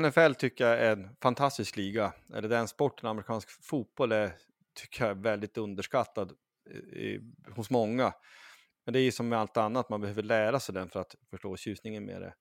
[0.00, 2.12] NFL tycker jag är en fantastisk liga.
[2.34, 4.32] Eller den sporten, amerikansk fotboll, är
[4.74, 6.32] tycker jag är väldigt underskattad
[6.92, 7.20] eh,
[7.54, 8.12] hos många.
[8.84, 11.14] Men det är ju som med allt annat, man behöver lära sig den för att
[11.30, 12.34] förstå tjusningen med det.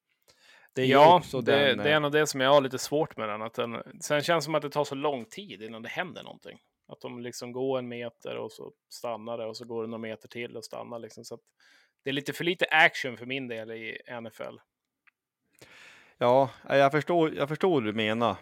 [0.74, 3.30] Det ja, det, den, det är eh, nog det som jag har lite svårt med
[3.30, 3.42] den.
[3.42, 3.84] Att den.
[4.02, 6.60] Sen känns det som att det tar så lång tid innan det händer någonting.
[6.88, 10.02] Att de liksom går en meter och så stannar det och så går det några
[10.02, 11.00] meter till och stannar.
[11.00, 11.26] Liksom.
[11.26, 11.40] Så
[12.08, 14.58] det är lite för lite action för min del i NFL.
[16.18, 18.36] Ja, jag förstår, jag förstår vad du menar.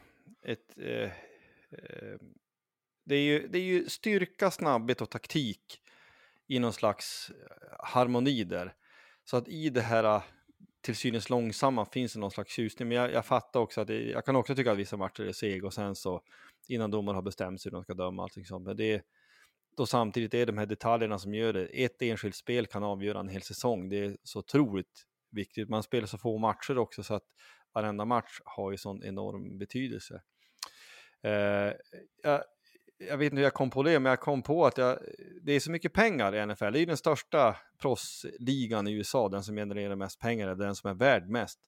[0.43, 1.03] Ett, eh,
[1.72, 2.18] eh,
[3.05, 5.82] det, är ju, det är ju styrka, snabbhet och taktik
[6.47, 8.74] i någon slags eh, harmoni där.
[9.24, 10.24] Så att i det här eh,
[10.82, 12.88] till synes långsamma finns det någon slags tjusning.
[12.88, 15.34] Men jag, jag fattar också att det, jag kan också tycka att vissa matcher är
[15.34, 16.22] seg och sen så
[16.68, 18.66] innan domaren har bestämt sig hur de ska döma allting sånt.
[18.66, 19.05] Men det
[19.78, 21.65] då samtidigt är det de här detaljerna som gör det.
[21.65, 23.89] Ett enskilt spel kan avgöra en hel säsong.
[23.89, 25.69] Det är så otroligt viktigt.
[25.69, 27.26] Man spelar så få matcher också så att
[27.73, 30.21] varenda match har ju sån enorm betydelse.
[31.23, 31.73] Eh,
[32.23, 32.43] jag,
[32.97, 34.99] jag vet inte hur jag kom på det, men jag kom på att jag,
[35.41, 36.71] det är så mycket pengar i NFL.
[36.71, 40.89] Det är ju den största proffsligan i USA, den som genererar mest pengar, den som
[40.89, 41.59] är värd mest.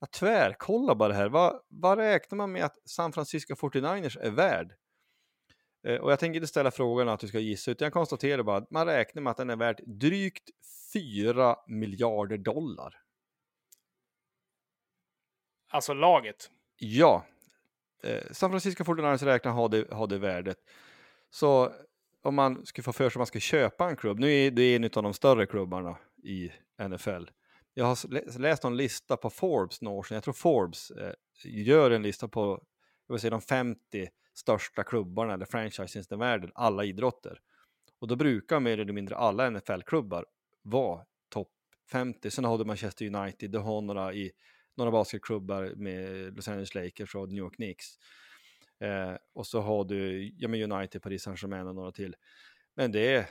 [0.00, 1.28] Jag tvärkollar bara det här.
[1.28, 4.72] Vad, vad räknar man med att San Francisco 49ers är värd?
[5.84, 8.56] Eh, och jag tänker inte ställa frågan att du ska gissa, utan jag konstaterar bara
[8.56, 10.50] att man räknar med att den är värd drygt
[10.92, 12.98] 4 miljarder dollar.
[15.68, 16.50] Alltså laget.
[16.78, 17.26] Ja,
[18.02, 20.58] eh, San Francisco 49ers räknar ha det, ha det värdet.
[21.30, 21.72] Så
[22.22, 24.76] om man skulle få för sig att man ska köpa en klubb, nu är det
[24.76, 26.52] en av de större klubbarna i
[26.88, 27.24] NFL.
[27.74, 31.12] Jag har lä- läst någon lista på Forbes några år sedan, jag tror Forbes eh,
[31.44, 32.62] gör en lista på
[33.06, 37.40] jag vill säga, de 50 största klubbarna eller franchises i världen, alla idrotter.
[37.98, 40.24] Och då brukar mer eller mindre alla NFL-klubbar
[40.62, 41.52] vara topp
[41.92, 42.30] 50.
[42.30, 44.32] Sen har du Manchester United, du har några, i,
[44.76, 47.86] några basketklubbar med Los Angeles Lakers och New York Knicks.
[48.80, 52.16] Eh, och så har du ja, men United, Paris Saint-Germain och några till.
[52.74, 53.26] Men det är,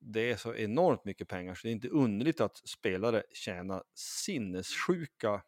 [0.00, 5.42] det är så enormt mycket pengar så det är inte underligt att spelare tjänar sinnessjuka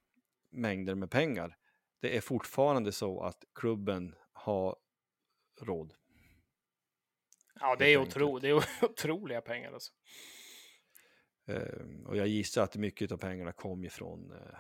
[0.51, 1.57] mängder med pengar.
[2.01, 4.77] Det är fortfarande så att klubben har
[5.61, 5.95] råd.
[7.61, 9.73] Ja, det är, otro, det är otroliga pengar.
[9.73, 9.93] Alltså.
[11.49, 14.59] Eh, och jag gissar att mycket av pengarna kom ifrån, eh,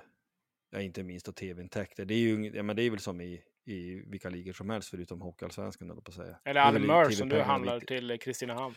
[0.70, 2.04] ja, inte minst av tv-intäkter.
[2.04, 4.88] Det är ju ja, men det är väl som i, i vilka ligor som helst
[4.88, 6.38] förutom Hockeyallsvenskan, jag på att säga.
[6.44, 7.88] Eller merch som du handlar viktigt.
[7.88, 8.74] till Kristinehamn.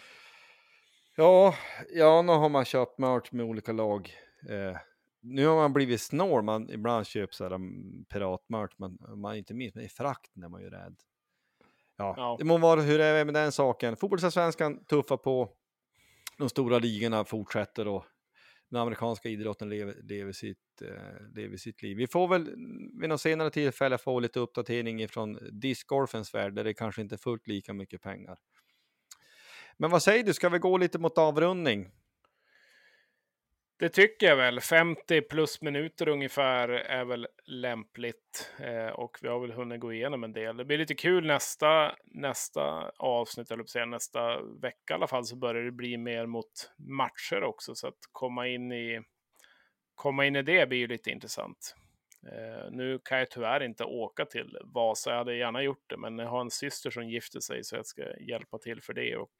[1.16, 1.56] Ja,
[1.90, 4.14] ja, nu har man köpt merch med olika lag.
[4.50, 4.78] Eh,
[5.26, 8.72] nu har man blivit snål, man ibland köper så här um, piratmerch,
[9.18, 10.96] man, inte minst, men i frakten är man ju rädd.
[11.98, 12.36] Ja, Ja.
[12.40, 13.98] det må vara hur det är med den saken.
[13.98, 15.50] Fotbollsallsvenskan tuffar på,
[16.38, 18.06] de stora ligorna fortsätter och
[18.70, 21.98] den amerikanska idrotten lever, lever, sitt, eh, lever sitt liv.
[21.98, 22.44] Vi får väl
[23.02, 27.18] vid något senare tillfälle få lite uppdatering från discgolfens värld, där det kanske inte är
[27.18, 28.38] fullt lika mycket pengar.
[29.78, 31.92] Men vad säger du, ska vi gå lite mot avrundning?
[33.78, 34.60] Det tycker jag väl.
[34.62, 38.54] 50 plus minuter ungefär är väl lämpligt.
[38.60, 40.58] Eh, och vi har väl hunnit gå igenom en del.
[40.58, 45.36] Det blir lite kul nästa, nästa avsnitt, eller säga nästa vecka i alla fall, så
[45.36, 47.76] börjar det bli mer mot matcher också.
[47.76, 49.02] Så att komma in i,
[49.96, 51.76] komma in i det blir ju lite intressant.
[52.32, 55.10] Eh, nu kan jag tyvärr inte åka till Vasa.
[55.10, 57.86] Jag hade gärna gjort det, men jag har en syster som gifter sig så jag
[57.86, 59.16] ska hjälpa till för det.
[59.16, 59.34] Och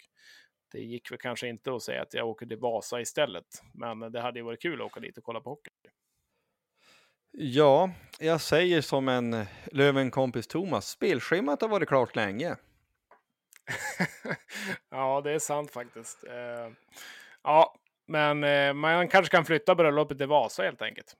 [0.76, 4.22] det gick väl kanske inte att säga att jag åker till Vasa istället, men det
[4.22, 5.70] hade ju varit kul att åka dit och kolla på hockey.
[7.32, 12.56] Ja, jag säger som en Löven-kompis Thomas, spelschemat har varit klart länge.
[14.90, 16.24] ja, det är sant faktiskt.
[16.24, 16.72] Eh,
[17.44, 17.76] ja,
[18.08, 21.18] men eh, man kanske kan flytta bröllopet till Vasa helt enkelt.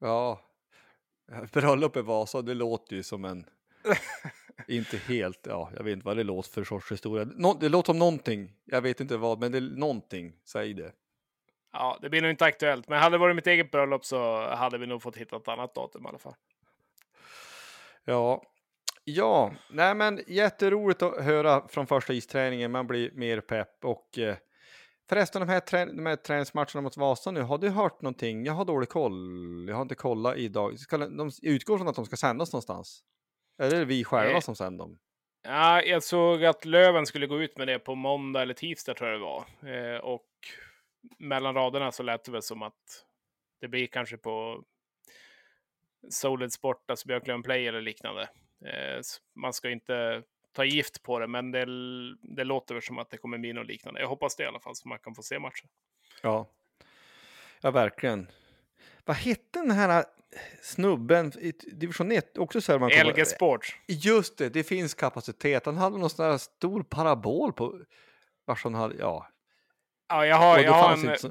[0.00, 0.40] Ja,
[1.52, 3.46] bröllop i Vasa, det låter ju som en...
[4.68, 7.28] inte helt, ja, jag vet inte vad det låter för sorts historia.
[7.36, 10.92] Nå, det låter som någonting, jag vet inte vad, men det är någonting, säg det.
[11.72, 14.78] Ja, det blir nog inte aktuellt, men hade det varit mitt eget bröllop så hade
[14.78, 16.34] vi nog fått hitta ett annat datum i alla fall.
[18.04, 18.42] Ja,
[19.04, 24.36] ja, nej men jätteroligt att höra från första isträningen, man blir mer pepp och eh,
[25.08, 28.44] förresten de här, trä de här träningsmatcherna mot Vasa nu, har du hört någonting?
[28.44, 30.78] Jag har dålig koll, jag har inte kollat idag.
[30.78, 33.02] Ska de jag utgår från att de ska sändas någonstans?
[33.58, 34.98] Är det vi själva som sänder dem?
[35.42, 39.10] Ja, jag såg att Löven skulle gå ut med det på måndag eller tisdag tror
[39.10, 39.44] jag det var.
[39.94, 40.26] Eh, och
[41.18, 43.04] mellan raderna så lät det väl som att
[43.60, 44.64] det blir kanske på
[46.10, 48.22] Solid Sport, alltså Björklöven Play eller liknande.
[48.64, 49.00] Eh,
[49.34, 51.66] man ska inte ta gift på det, men det,
[52.22, 54.00] det låter väl som att det kommer bli något liknande.
[54.00, 55.68] Jag hoppas det i alla fall, så man kan få se matchen.
[56.22, 56.48] Ja.
[57.60, 58.30] ja, verkligen.
[59.04, 60.04] Vad hette den här
[60.62, 62.38] snubben i division 1?
[62.38, 63.74] Också så här man kommer- LG Sports.
[63.88, 65.66] Just det, det finns kapacitet.
[65.66, 67.80] Han hade någon sån där stor parabol på
[68.46, 69.28] vars han hade, ja.
[70.08, 71.30] Ja, jag har, jag har en, så-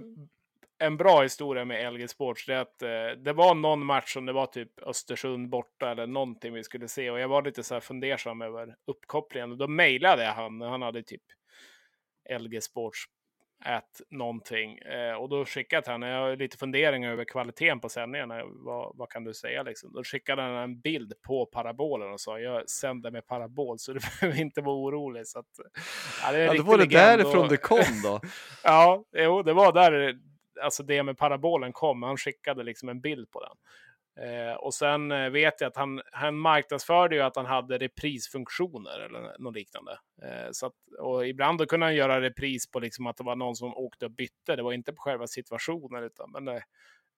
[0.77, 2.89] en bra historia med LG Sports, det att eh,
[3.23, 7.09] det var någon match som det var typ Östersund borta eller någonting vi skulle se
[7.11, 10.81] och jag var lite så här fundersam över uppkopplingen och då mejlade jag han, han
[10.81, 11.21] hade typ
[12.39, 12.99] LG Sports
[13.65, 14.77] at någonting.
[14.77, 18.41] Eh, och då skickade han, jag har lite funderingar över kvaliteten på sändningarna.
[18.45, 19.93] Vad, vad kan du säga liksom?
[19.93, 23.99] Då skickade han en bild på parabolen och sa jag sänder med parabol så du
[23.99, 25.27] behöver inte vara orolig.
[25.27, 25.45] Så att,
[26.23, 27.49] ja, det, är ja, det var det därifrån och...
[27.49, 28.21] det kom då?
[28.63, 30.15] ja, jo, det var där
[30.61, 32.03] alltså det med parabolen kom.
[32.03, 33.55] Han skickade liksom en bild på den.
[34.21, 38.99] Eh, och sen eh, vet jag att han, han marknadsförde ju att han hade reprisfunktioner
[38.99, 39.99] eller något liknande.
[40.21, 43.35] Eh, så att, och ibland då kunde han göra repris på liksom att det var
[43.35, 44.55] någon som åkte och bytte.
[44.55, 46.63] Det var inte på själva situationen, utan men det,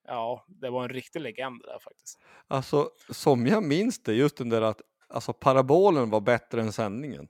[0.07, 2.19] ja, det var en riktig legend där faktiskt.
[2.47, 7.27] Alltså, som jag minns det, just den där att alltså, parabolen var bättre än sändningen.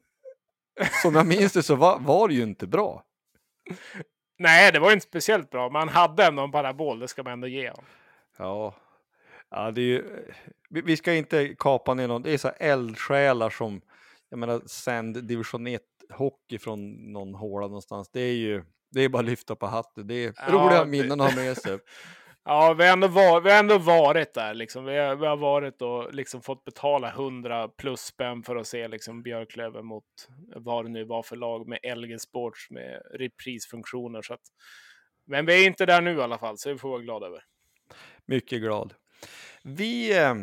[1.01, 3.03] Som jag minns det så var, var det ju inte bra.
[4.39, 7.33] Nej, det var inte speciellt bra, men han hade ändå en parabol, det ska man
[7.33, 7.85] ändå ge honom.
[8.37, 8.75] Ja,
[9.49, 10.03] Ja, det är ju,
[10.69, 13.81] vi ska inte kapa ner någon, det är så eldsjälar som,
[14.29, 18.09] jag menar, sänd division 1 hockey från någon håla någonstans.
[18.13, 20.07] Det är ju, det är bara att lyfta på hatten.
[20.07, 21.79] Det är ja, roliga minnen att ha med sig.
[22.49, 24.53] Ja, vi har ändå, var, vi har ändå varit där.
[24.53, 24.85] Liksom.
[24.85, 28.87] Vi, har, vi har varit och liksom fått betala 100 plus spänn för att se
[28.87, 30.03] liksom, Björklöven mot
[30.55, 34.21] vad det nu var för lag med LG Sports med reprisfunktioner.
[34.21, 34.41] Så att,
[35.25, 37.27] men vi är inte där nu i alla fall, så det får vi vara glada
[37.27, 37.43] över.
[38.25, 38.93] Mycket glad.
[39.69, 40.35] Vi eh,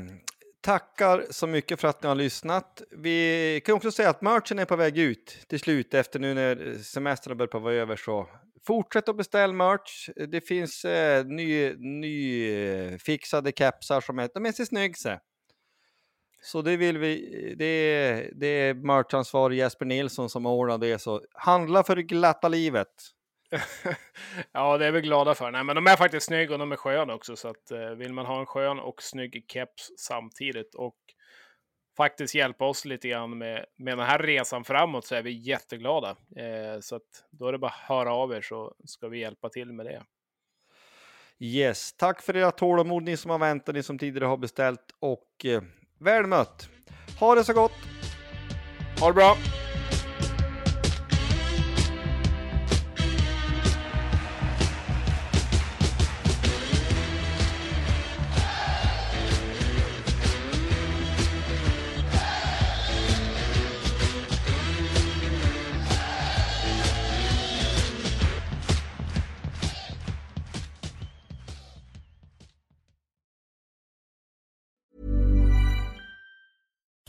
[0.60, 2.82] tackar så mycket för att ni har lyssnat.
[2.90, 6.78] Vi kan också säga att merchen är på väg ut till slut efter nu när
[6.82, 8.28] semestern börjar vara över så
[8.66, 10.08] fortsätt att beställa merch.
[10.28, 15.20] Det finns eh, ny, ny fixade kepsar som är, de är så snygga.
[16.42, 21.22] Så det vill vi, det är, det är merchansvarig Jesper Nilsson som ordnar det, så
[21.34, 22.92] handla för glatta livet.
[24.52, 25.50] ja, det är vi glada för.
[25.50, 27.36] Nej, men de är faktiskt snygga och de är sköna också.
[27.36, 30.96] Så att, eh, vill man ha en skön och snygg keps samtidigt och
[31.96, 36.10] faktiskt hjälpa oss lite grann med, med den här resan framåt så är vi jätteglada.
[36.36, 39.48] Eh, så att då är det bara att höra av er så ska vi hjälpa
[39.48, 40.02] till med det.
[41.38, 45.44] Yes, tack för era tålamod ni som har väntat, ni som tidigare har beställt och
[45.44, 45.62] eh,
[45.98, 46.68] väl mött.
[47.20, 47.72] Ha det så gott!
[49.00, 49.36] Ha det bra!